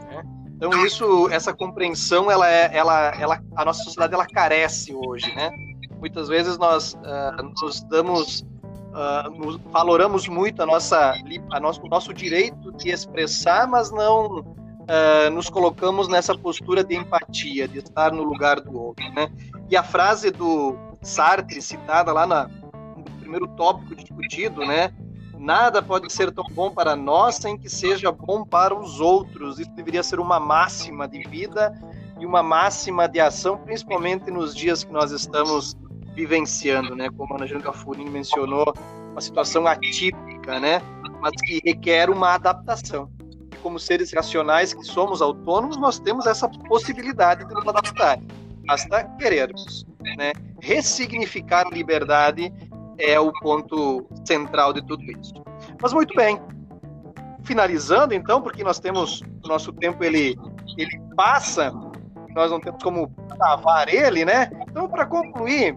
Né? 0.08 0.24
Então 0.56 0.86
isso, 0.86 1.30
essa 1.30 1.54
compreensão, 1.54 2.30
ela 2.30 2.50
é, 2.50 2.70
ela, 2.76 3.12
ela, 3.20 3.42
a 3.56 3.66
nossa 3.66 3.84
sociedade 3.84 4.14
ela 4.14 4.26
carece 4.26 4.94
hoje, 4.94 5.34
né? 5.36 5.50
Muitas 6.00 6.28
vezes 6.28 6.58
nós 6.58 6.94
uh, 6.94 7.44
nos 7.62 7.84
damos, 7.86 8.42
uh, 8.42 9.30
nos 9.32 9.58
valoramos 9.72 10.28
muito 10.28 10.62
a 10.62 10.66
nossa, 10.66 11.14
a 11.52 11.60
nosso, 11.60 11.82
o 11.84 11.88
nosso 11.88 12.14
direito 12.14 12.72
de 12.74 12.90
expressar, 12.90 13.68
mas 13.68 13.92
não 13.92 14.56
uh, 14.86 15.30
nos 15.32 15.50
colocamos 15.50 16.08
nessa 16.08 16.38
postura 16.38 16.84
de 16.84 16.96
empatia, 16.96 17.68
de 17.68 17.80
estar 17.80 18.12
no 18.12 18.24
lugar 18.24 18.60
do 18.60 18.80
outro, 18.80 19.06
né? 19.14 19.30
E 19.70 19.76
a 19.76 19.84
frase 19.84 20.32
do 20.32 20.76
Sartre, 21.02 21.62
citada 21.62 22.12
lá 22.14 22.26
na, 22.26 22.48
no 22.48 23.04
primeiro 23.20 23.48
tópico 23.50 23.96
discutido, 23.96 24.66
né? 24.66 24.94
Nada 25.38 25.82
pode 25.82 26.12
ser 26.12 26.32
tão 26.32 26.46
bom 26.52 26.72
para 26.72 26.96
nós 26.96 27.36
sem 27.36 27.58
que 27.58 27.70
seja 27.70 28.12
bom 28.12 28.46
para 28.46 28.74
os 28.74 29.00
outros. 29.00 29.60
Isso 29.60 29.70
deveria 29.72 30.02
ser 30.02 30.20
uma 30.20 30.40
máxima 30.40 31.08
de 31.08 31.20
vida 31.28 31.74
e 32.20 32.26
uma 32.26 32.42
máxima 32.42 33.08
de 33.08 33.20
ação, 33.20 33.58
principalmente 33.58 34.32
nos 34.32 34.56
dias 34.56 34.84
que 34.84 34.92
nós 34.92 35.12
estamos 35.12 35.76
vivenciando, 36.16 36.96
né? 36.96 37.10
Como 37.16 37.34
a 37.34 37.38
Ana 37.38 37.46
Júlia 37.46 37.74
Furini 37.74 38.10
mencionou, 38.10 38.74
uma 39.12 39.22
situação 39.22 39.68
atípica, 39.68 40.60
né? 40.60 40.82
Mas 41.20 41.34
que 41.42 41.62
requer 41.66 42.10
uma 42.10 42.34
adaptação. 42.34 43.10
Como 43.66 43.80
seres 43.80 44.14
racionais 44.14 44.76
que 44.76 44.84
somos 44.84 45.24
autônomos, 45.24 45.76
nós 45.78 45.98
temos 45.98 46.28
essa 46.28 46.48
possibilidade 46.48 47.48
de 47.48 47.52
nos 47.56 47.68
adaptar. 47.68 48.20
Basta 48.68 49.04
querermos, 49.18 49.84
né? 50.18 50.34
Ressignificar 50.62 51.66
a 51.66 51.72
liberdade 51.72 52.54
é 53.00 53.20
o 53.20 53.34
ponto 53.40 54.08
central 54.24 54.72
de 54.72 54.86
tudo 54.86 55.02
isso. 55.02 55.34
Mas 55.82 55.94
muito 55.94 56.16
bem. 56.16 56.40
Finalizando 57.44 58.14
então, 58.14 58.40
porque 58.40 58.64
nós 58.64 58.78
temos 58.78 59.24
o 59.44 59.48
nosso 59.48 59.74
tempo 59.74 60.04
ele 60.04 60.38
ele 60.78 61.02
passa, 61.18 61.74
nós 62.36 62.52
não 62.52 62.60
temos 62.60 62.84
como 62.84 63.08
travar 63.36 63.92
ele, 63.92 64.24
né? 64.26 64.48
Então, 64.70 64.88
para 64.88 65.08
concluir, 65.08 65.76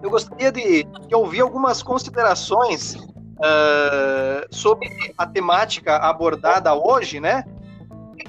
eu 0.00 0.08
gostaria 0.08 0.52
de, 0.52 0.84
de 0.84 1.14
ouvir 1.16 1.40
algumas 1.40 1.82
considerações 1.82 2.96
uh, 3.42 4.46
sobre 4.54 4.88
a 5.18 5.26
temática 5.26 5.96
abordada 5.96 6.72
hoje, 6.74 7.20
né? 7.20 7.44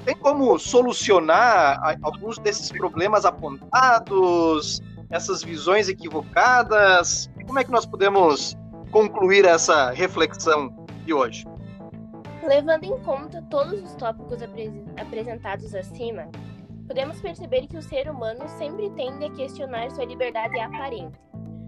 Tem 0.04 0.16
como 0.16 0.58
solucionar 0.58 1.98
alguns 2.02 2.38
desses 2.38 2.70
problemas 2.70 3.24
apontados, 3.24 4.82
essas 5.10 5.42
visões 5.42 5.88
equivocadas? 5.88 7.30
Como 7.46 7.58
é 7.58 7.64
que 7.64 7.70
nós 7.70 7.86
podemos 7.86 8.56
concluir 8.90 9.44
essa 9.44 9.90
reflexão 9.92 10.86
de 11.06 11.14
hoje? 11.14 11.46
Levando 12.46 12.84
em 12.84 12.98
conta 13.02 13.42
todos 13.50 13.82
os 13.82 13.94
tópicos 13.94 14.40
apresentados 15.00 15.74
acima, 15.74 16.28
podemos 16.86 17.20
perceber 17.20 17.66
que 17.66 17.78
o 17.78 17.82
ser 17.82 18.10
humano 18.10 18.46
sempre 18.58 18.90
tende 18.90 19.24
a 19.24 19.30
questionar 19.30 19.90
sua 19.90 20.04
liberdade 20.04 20.58
aparente 20.60 21.18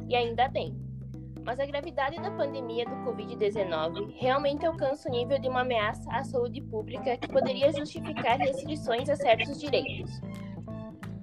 e 0.09 0.15
ainda 0.15 0.49
bem. 0.49 0.86
Mas 1.47 1.61
a 1.61 1.65
gravidade 1.65 2.21
da 2.21 2.29
pandemia 2.33 2.85
do 2.85 2.97
Covid-19 3.05 4.17
realmente 4.17 4.67
alcança 4.67 5.09
o 5.09 5.13
nível 5.13 5.39
de 5.39 5.49
uma 5.49 5.61
ameaça 5.61 6.11
à 6.11 6.25
saúde 6.25 6.61
pública 6.61 7.17
que 7.17 7.29
poderia 7.29 7.73
justificar 7.73 8.37
restrições 8.37 9.09
a 9.09 9.15
certos 9.15 9.61
direitos, 9.61 10.11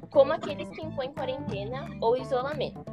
como 0.10 0.32
aqueles 0.32 0.70
que 0.70 0.82
impõem 0.82 1.12
quarentena 1.12 1.90
ou 2.00 2.16
isolamento, 2.16 2.86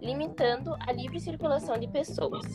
limitando 0.00 0.74
a 0.80 0.92
livre 0.92 1.20
circulação 1.20 1.76
de 1.76 1.88
pessoas. 1.88 2.46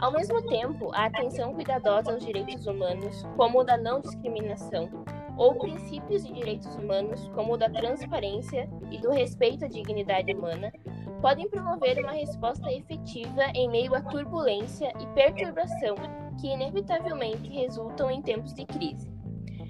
Ao 0.00 0.10
mesmo 0.10 0.42
tempo, 0.48 0.90
a 0.92 1.06
atenção 1.06 1.54
cuidadosa 1.54 2.12
aos 2.12 2.26
direitos 2.26 2.66
humanos, 2.66 3.24
como 3.36 3.60
o 3.60 3.64
da 3.64 3.76
não 3.76 4.00
discriminação, 4.00 4.90
ou 5.36 5.54
princípios 5.54 6.26
de 6.26 6.32
direitos 6.32 6.74
humanos, 6.74 7.28
como 7.36 7.54
o 7.54 7.56
da 7.56 7.70
transparência 7.70 8.68
e 8.90 8.98
do 8.98 9.10
respeito 9.10 9.64
à 9.64 9.68
dignidade 9.68 10.34
humana, 10.34 10.72
podem 11.22 11.48
promover 11.48 12.00
uma 12.00 12.10
resposta 12.10 12.70
efetiva 12.72 13.44
em 13.54 13.70
meio 13.70 13.94
à 13.94 14.02
turbulência 14.02 14.92
e 15.00 15.06
perturbação 15.14 15.94
que 16.40 16.48
inevitavelmente 16.48 17.48
resultam 17.48 18.10
em 18.10 18.20
tempos 18.20 18.52
de 18.52 18.66
crise, 18.66 19.08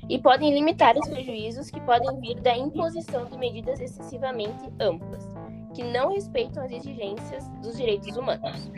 e 0.08 0.18
podem 0.18 0.52
limitar 0.54 0.96
os 0.96 1.06
prejuízos 1.08 1.70
que 1.70 1.80
podem 1.82 2.18
vir 2.20 2.40
da 2.40 2.56
imposição 2.56 3.26
de 3.26 3.36
medidas 3.36 3.80
excessivamente 3.80 4.72
amplas, 4.80 5.28
que 5.74 5.84
não 5.84 6.10
respeitam 6.14 6.64
as 6.64 6.72
exigências 6.72 7.46
dos 7.60 7.76
direitos 7.76 8.16
humanos. 8.16 8.72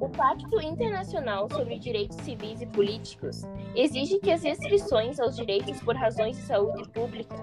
O 0.00 0.08
Pacto 0.08 0.60
Internacional 0.60 1.48
sobre 1.50 1.78
Direitos 1.78 2.16
Civis 2.18 2.62
e 2.62 2.66
Políticos 2.66 3.42
exige 3.74 4.18
que 4.18 4.30
as 4.30 4.42
restrições 4.42 5.20
aos 5.20 5.36
direitos 5.36 5.78
por 5.80 5.94
razões 5.94 6.36
de 6.36 6.42
saúde 6.42 6.88
pública 6.88 7.36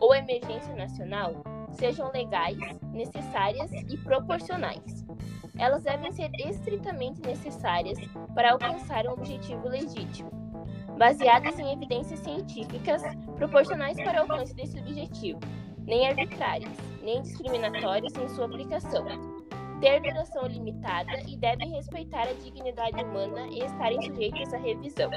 ou 0.00 0.14
emergência 0.14 0.74
nacional 0.74 1.55
sejam 1.76 2.10
legais, 2.12 2.58
necessárias 2.92 3.70
e 3.72 3.96
proporcionais. 3.98 5.04
Elas 5.58 5.82
devem 5.82 6.12
ser 6.12 6.30
estritamente 6.38 7.20
necessárias 7.22 7.98
para 8.34 8.52
alcançar 8.52 9.06
um 9.06 9.12
objetivo 9.12 9.68
legítimo. 9.68 10.30
baseadas 10.98 11.58
em 11.58 11.72
evidências 11.72 12.20
científicas 12.20 13.02
proporcionais 13.36 13.96
para 13.96 14.18
o 14.18 14.20
alcance 14.22 14.54
desse 14.54 14.78
objetivo, 14.78 15.38
nem 15.84 16.08
arbitrárias, 16.08 16.72
nem 17.02 17.22
discriminatórias 17.22 18.14
em 18.16 18.28
sua 18.28 18.46
aplicação. 18.46 19.04
Ter 19.80 20.00
duração 20.00 20.46
limitada 20.46 21.12
e 21.28 21.36
devem 21.36 21.70
respeitar 21.72 22.22
a 22.22 22.32
dignidade 22.32 23.04
humana 23.04 23.46
e 23.48 23.62
estarem 23.62 24.00
sujeitas 24.02 24.54
à 24.54 24.56
revisão. 24.56 25.10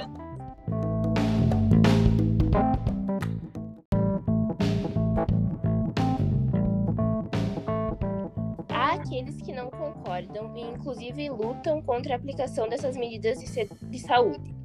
Aqueles 9.20 9.42
que 9.42 9.52
não 9.52 9.70
concordam 9.70 10.56
e, 10.56 10.62
inclusive, 10.62 11.30
lutam 11.30 11.82
contra 11.82 12.14
a 12.14 12.18
aplicação 12.18 12.70
dessas 12.70 12.96
medidas 12.96 13.40
de, 13.40 13.66
de 13.66 14.00
saúde. 14.00 14.56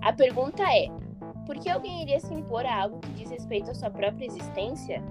A 0.00 0.12
pergunta 0.12 0.62
é: 0.62 0.88
por 1.44 1.58
que 1.58 1.68
alguém 1.68 2.02
iria 2.02 2.20
se 2.20 2.32
impor 2.32 2.64
a 2.64 2.82
algo 2.82 3.00
que 3.00 3.10
diz 3.10 3.30
respeito 3.30 3.70
à 3.70 3.74
sua 3.74 3.90
própria 3.90 4.26
existência? 4.26 5.02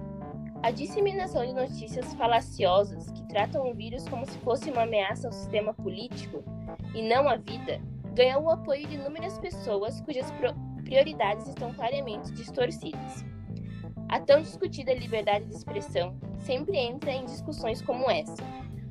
A 0.62 0.70
disseminação 0.70 1.46
de 1.46 1.52
notícias 1.52 2.12
falaciosas 2.14 3.10
que 3.10 3.28
tratam 3.28 3.70
o 3.70 3.74
vírus 3.74 4.08
como 4.08 4.26
se 4.26 4.36
fosse 4.38 4.70
uma 4.70 4.82
ameaça 4.82 5.28
ao 5.28 5.32
sistema 5.32 5.72
político 5.72 6.42
e 6.94 7.08
não 7.08 7.28
à 7.28 7.36
vida 7.36 7.80
ganhou 8.14 8.42
o 8.42 8.50
apoio 8.50 8.86
de 8.88 8.96
inúmeras 8.96 9.38
pessoas 9.38 10.00
cujas 10.00 10.32
prioridades 10.82 11.46
estão 11.46 11.72
claramente 11.72 12.32
distorcidas. 12.32 13.24
A 14.08 14.18
tão 14.18 14.40
discutida 14.40 14.92
liberdade 14.94 15.44
de 15.44 15.54
expressão 15.54 16.18
sempre 16.38 16.76
entra 16.76 17.12
em 17.12 17.26
discussões 17.26 17.80
como 17.82 18.10
essa, 18.10 18.42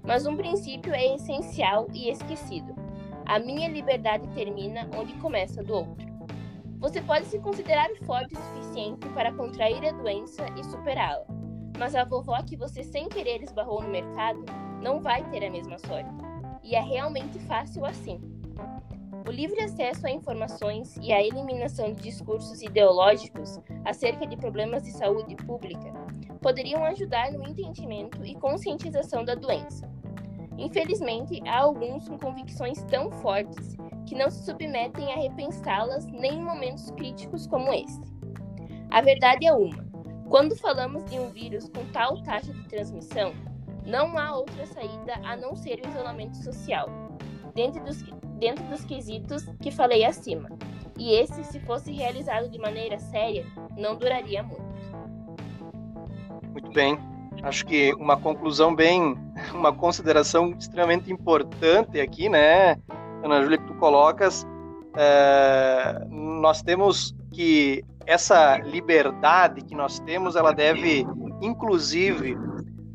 mas 0.08 0.26
um 0.26 0.38
princípio 0.38 0.93
é 0.93 1.15
essencial 1.15 1.86
e 1.93 2.10
esquecido. 2.10 2.74
A 3.26 3.38
minha 3.38 3.67
liberdade 3.67 4.26
termina 4.30 4.89
onde 4.98 5.13
começa 5.15 5.62
do 5.62 5.74
outro. 5.74 6.08
Você 6.80 7.02
pode 7.02 7.26
se 7.26 7.38
considerar 7.39 7.89
forte 8.06 8.34
o 8.34 8.38
suficiente 8.38 9.10
para 9.10 9.34
contrair 9.34 9.86
a 9.86 9.91
doença 9.91 10.46
e 10.58 10.63
superá-la, 10.63 11.26
mas 11.78 11.93
a 11.93 12.06
vovó 12.06 12.41
que 12.41 12.56
você 12.56 12.84
sem 12.84 13.10
querer 13.10 13.43
esbarrou 13.43 13.84
no 13.84 13.89
mercado 13.89 14.46
não 14.82 15.02
vai 15.02 15.30
ter 15.30 15.46
a 15.46 15.52
mesma 15.52 15.78
sorte. 15.80 16.10
E 16.63 16.74
é 16.74 16.82
realmente 16.82 17.38
fácil 17.39 17.86
assim. 17.86 18.22
O 19.28 19.32
livre 19.32 19.60
acesso 19.60 20.08
a 20.08 20.12
informações 20.12 20.96
e 21.02 21.12
a 21.12 21.22
eliminação 21.22 21.91
de 21.91 22.02
discursos 22.02 22.62
ideológicos 22.62 23.60
acerca 23.84 24.26
de 24.26 24.38
problemas 24.38 24.84
de 24.84 24.91
saúde 24.91 25.36
pública 25.36 25.91
poderiam 26.41 26.86
ajudar 26.86 27.34
no 27.34 27.43
entendimento 27.46 28.24
e 28.26 28.36
conscientização 28.36 29.26
da 29.26 29.36
doença. 29.36 29.96
Infelizmente, 30.58 31.41
há 31.48 31.60
alguns 31.60 32.08
com 32.08 32.17
convicções 32.17 32.82
tão 32.86 33.12
fortes 33.12 33.78
que 34.08 34.15
não 34.15 34.30
se 34.30 34.43
submetem 34.46 35.12
a 35.13 35.17
repensá-las 35.17 36.06
nem 36.08 36.36
em 36.36 36.43
momentos 36.43 36.89
críticos 36.91 37.46
como 37.46 37.72
este. 37.74 38.15
A 38.89 39.02
verdade 39.02 39.46
é 39.46 39.54
uma: 39.54 39.86
quando 40.30 40.56
falamos 40.56 41.06
de 41.06 41.20
um 41.20 41.30
vírus 41.30 41.70
com 41.70 41.86
tal 41.91 42.22
taxa 42.24 42.54
de 42.54 42.63
transmissão, 42.67 43.34
não 43.86 44.17
há 44.17 44.36
outra 44.36 44.65
saída 44.65 45.13
a 45.24 45.36
não 45.36 45.56
ser 45.56 45.80
o 45.84 45.89
isolamento 45.89 46.38
social, 46.38 46.89
dentro 47.54 47.84
dos, 47.84 48.02
dentro 48.38 48.63
dos 48.65 48.84
quesitos 48.84 49.46
que 49.62 49.72
falei 49.72 50.04
acima. 50.04 50.50
E 50.98 51.13
esse, 51.13 51.43
se 51.43 51.60
fosse 51.60 51.91
realizado 51.91 52.50
de 52.50 52.58
maneira 52.58 52.98
séria, 52.98 53.46
não 53.78 53.96
duraria 53.96 54.41
muito. 54.41 54.67
Muito 56.52 56.72
bem. 56.72 56.98
Acho 57.43 57.65
que 57.65 57.93
uma 57.93 58.17
conclusão 58.17 58.76
bem, 58.76 59.15
uma 59.53 59.73
consideração 59.73 60.51
extremamente 60.51 61.12
importante 61.12 61.99
aqui, 61.99 62.29
né, 62.29 62.77
Ana 63.23 63.41
Júlia, 63.41 63.57
que 63.57 63.67
tu 63.67 63.73
colocas, 63.75 64.45
é, 64.95 66.05
nós 66.10 66.62
temos 66.62 67.15
que 67.31 67.83
essa 68.05 68.57
liberdade 68.57 69.62
que 69.62 69.75
nós 69.75 69.99
temos, 69.99 70.36
ela 70.36 70.53
deve, 70.53 71.05
inclusive, 71.41 72.38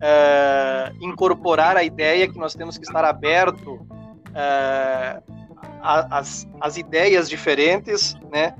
é, 0.01 0.93
incorporar 1.01 1.77
a 1.77 1.85
ideia 1.85 2.27
que 2.27 2.39
nós 2.39 2.55
temos 2.55 2.79
que 2.79 2.85
estar 2.85 3.05
aberto 3.05 3.87
é, 4.35 5.23
às, 5.81 6.77
ideias 6.77 7.29
diferentes, 7.29 8.17
né? 8.33 8.55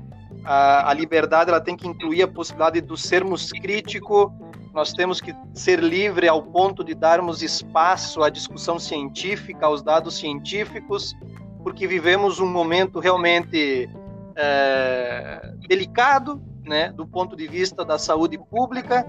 A, 0.45 0.91
a, 0.91 0.93
liberdade 0.93 1.49
ela 1.49 1.59
tem 1.59 1.75
que 1.75 1.87
incluir 1.87 2.21
a 2.23 2.27
possibilidade 2.27 2.81
de 2.81 2.99
sermos 2.99 3.51
crítico, 3.51 4.31
nós 4.73 4.91
temos 4.91 5.21
que 5.21 5.35
ser 5.53 5.79
livre 5.79 6.27
ao 6.27 6.41
ponto 6.41 6.83
de 6.83 6.95
darmos 6.95 7.43
espaço 7.43 8.23
à 8.23 8.29
discussão 8.29 8.79
científica, 8.79 9.67
aos 9.67 9.83
dados 9.83 10.17
científicos, 10.17 11.15
porque 11.61 11.85
vivemos 11.85 12.39
um 12.39 12.47
momento 12.47 12.99
realmente 12.99 13.87
é, 14.35 15.53
delicado, 15.67 16.41
né, 16.65 16.91
do 16.91 17.05
ponto 17.05 17.35
de 17.35 17.47
vista 17.47 17.85
da 17.85 17.99
saúde 17.99 18.37
pública, 18.37 19.05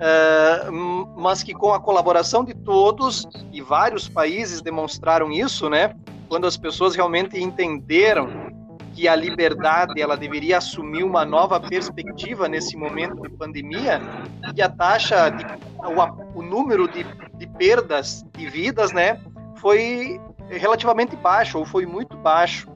é, 0.00 0.70
mas 1.16 1.44
que 1.44 1.54
com 1.54 1.72
a 1.72 1.78
colaboração 1.78 2.44
de 2.44 2.52
todos 2.52 3.24
e 3.52 3.60
vários 3.60 4.08
países 4.08 4.60
demonstraram 4.60 5.30
isso, 5.30 5.70
né, 5.70 5.94
quando 6.28 6.46
as 6.46 6.56
pessoas 6.56 6.96
realmente 6.96 7.40
entenderam 7.40 8.52
que 8.94 9.08
a 9.08 9.16
liberdade 9.16 10.00
ela 10.00 10.16
deveria 10.16 10.58
assumir 10.58 11.02
uma 11.02 11.24
nova 11.24 11.58
perspectiva 11.58 12.48
nesse 12.48 12.76
momento 12.76 13.20
de 13.22 13.28
pandemia 13.30 14.00
e 14.54 14.62
a 14.62 14.68
taxa 14.68 15.30
de, 15.30 15.44
o, 15.78 16.38
o 16.38 16.42
número 16.42 16.86
de, 16.86 17.04
de 17.34 17.46
perdas 17.46 18.24
de 18.36 18.48
vidas, 18.48 18.92
né, 18.92 19.20
foi 19.56 20.20
relativamente 20.48 21.16
baixo 21.16 21.58
ou 21.58 21.66
foi 21.66 21.86
muito 21.86 22.16
baixo. 22.16 22.68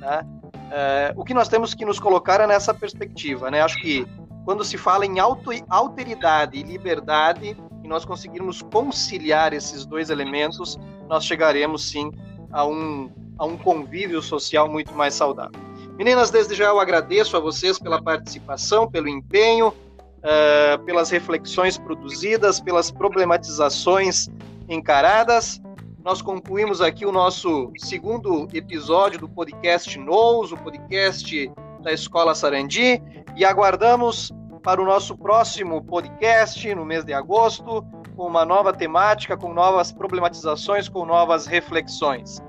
Tá? 0.00 0.24
É, 0.70 1.12
o 1.16 1.24
que 1.24 1.34
nós 1.34 1.48
temos 1.48 1.74
que 1.74 1.84
nos 1.84 2.00
colocar 2.00 2.40
é 2.40 2.46
nessa 2.46 2.72
perspectiva. 2.72 3.50
Né? 3.50 3.60
Acho 3.60 3.76
que 3.80 4.06
quando 4.44 4.64
se 4.64 4.78
fala 4.78 5.04
em 5.04 5.18
auto, 5.18 5.50
alteridade 5.68 6.58
e 6.58 6.62
liberdade, 6.62 7.56
e 7.84 7.88
nós 7.88 8.04
conseguirmos 8.04 8.62
conciliar 8.62 9.52
esses 9.52 9.84
dois 9.84 10.08
elementos, 10.08 10.78
nós 11.08 11.24
chegaremos 11.24 11.90
sim 11.90 12.10
a 12.50 12.64
um, 12.64 13.10
a 13.38 13.44
um 13.44 13.56
convívio 13.56 14.20
social 14.20 14.68
muito 14.68 14.92
mais 14.94 15.14
saudável. 15.14 15.60
Meninas, 15.96 16.30
desde 16.30 16.54
já 16.54 16.66
eu 16.66 16.78
agradeço 16.78 17.36
a 17.36 17.40
vocês 17.40 17.78
pela 17.78 18.00
participação, 18.00 18.90
pelo 18.90 19.08
empenho, 19.08 19.68
uh, 19.68 20.78
pelas 20.84 21.10
reflexões 21.10 21.78
produzidas, 21.78 22.60
pelas 22.60 22.90
problematizações 22.90 24.28
encaradas 24.68 25.60
nós 26.08 26.22
concluímos 26.22 26.80
aqui 26.80 27.04
o 27.04 27.12
nosso 27.12 27.70
segundo 27.76 28.48
episódio 28.54 29.20
do 29.20 29.28
podcast 29.28 29.98
NOS, 29.98 30.52
o 30.52 30.56
podcast 30.56 31.52
da 31.82 31.92
Escola 31.92 32.34
Sarandi, 32.34 33.02
e 33.36 33.44
aguardamos 33.44 34.32
para 34.62 34.80
o 34.80 34.86
nosso 34.86 35.18
próximo 35.18 35.84
podcast 35.84 36.74
no 36.74 36.86
mês 36.86 37.04
de 37.04 37.12
agosto, 37.12 37.84
com 38.16 38.26
uma 38.26 38.46
nova 38.46 38.72
temática, 38.72 39.36
com 39.36 39.52
novas 39.52 39.92
problematizações, 39.92 40.88
com 40.88 41.04
novas 41.04 41.46
reflexões. 41.46 42.40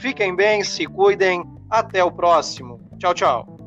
Fiquem 0.00 0.34
bem, 0.34 0.64
se 0.64 0.86
cuidem, 0.86 1.44
até 1.68 2.02
o 2.02 2.10
próximo. 2.10 2.80
Tchau, 2.98 3.12
tchau. 3.12 3.59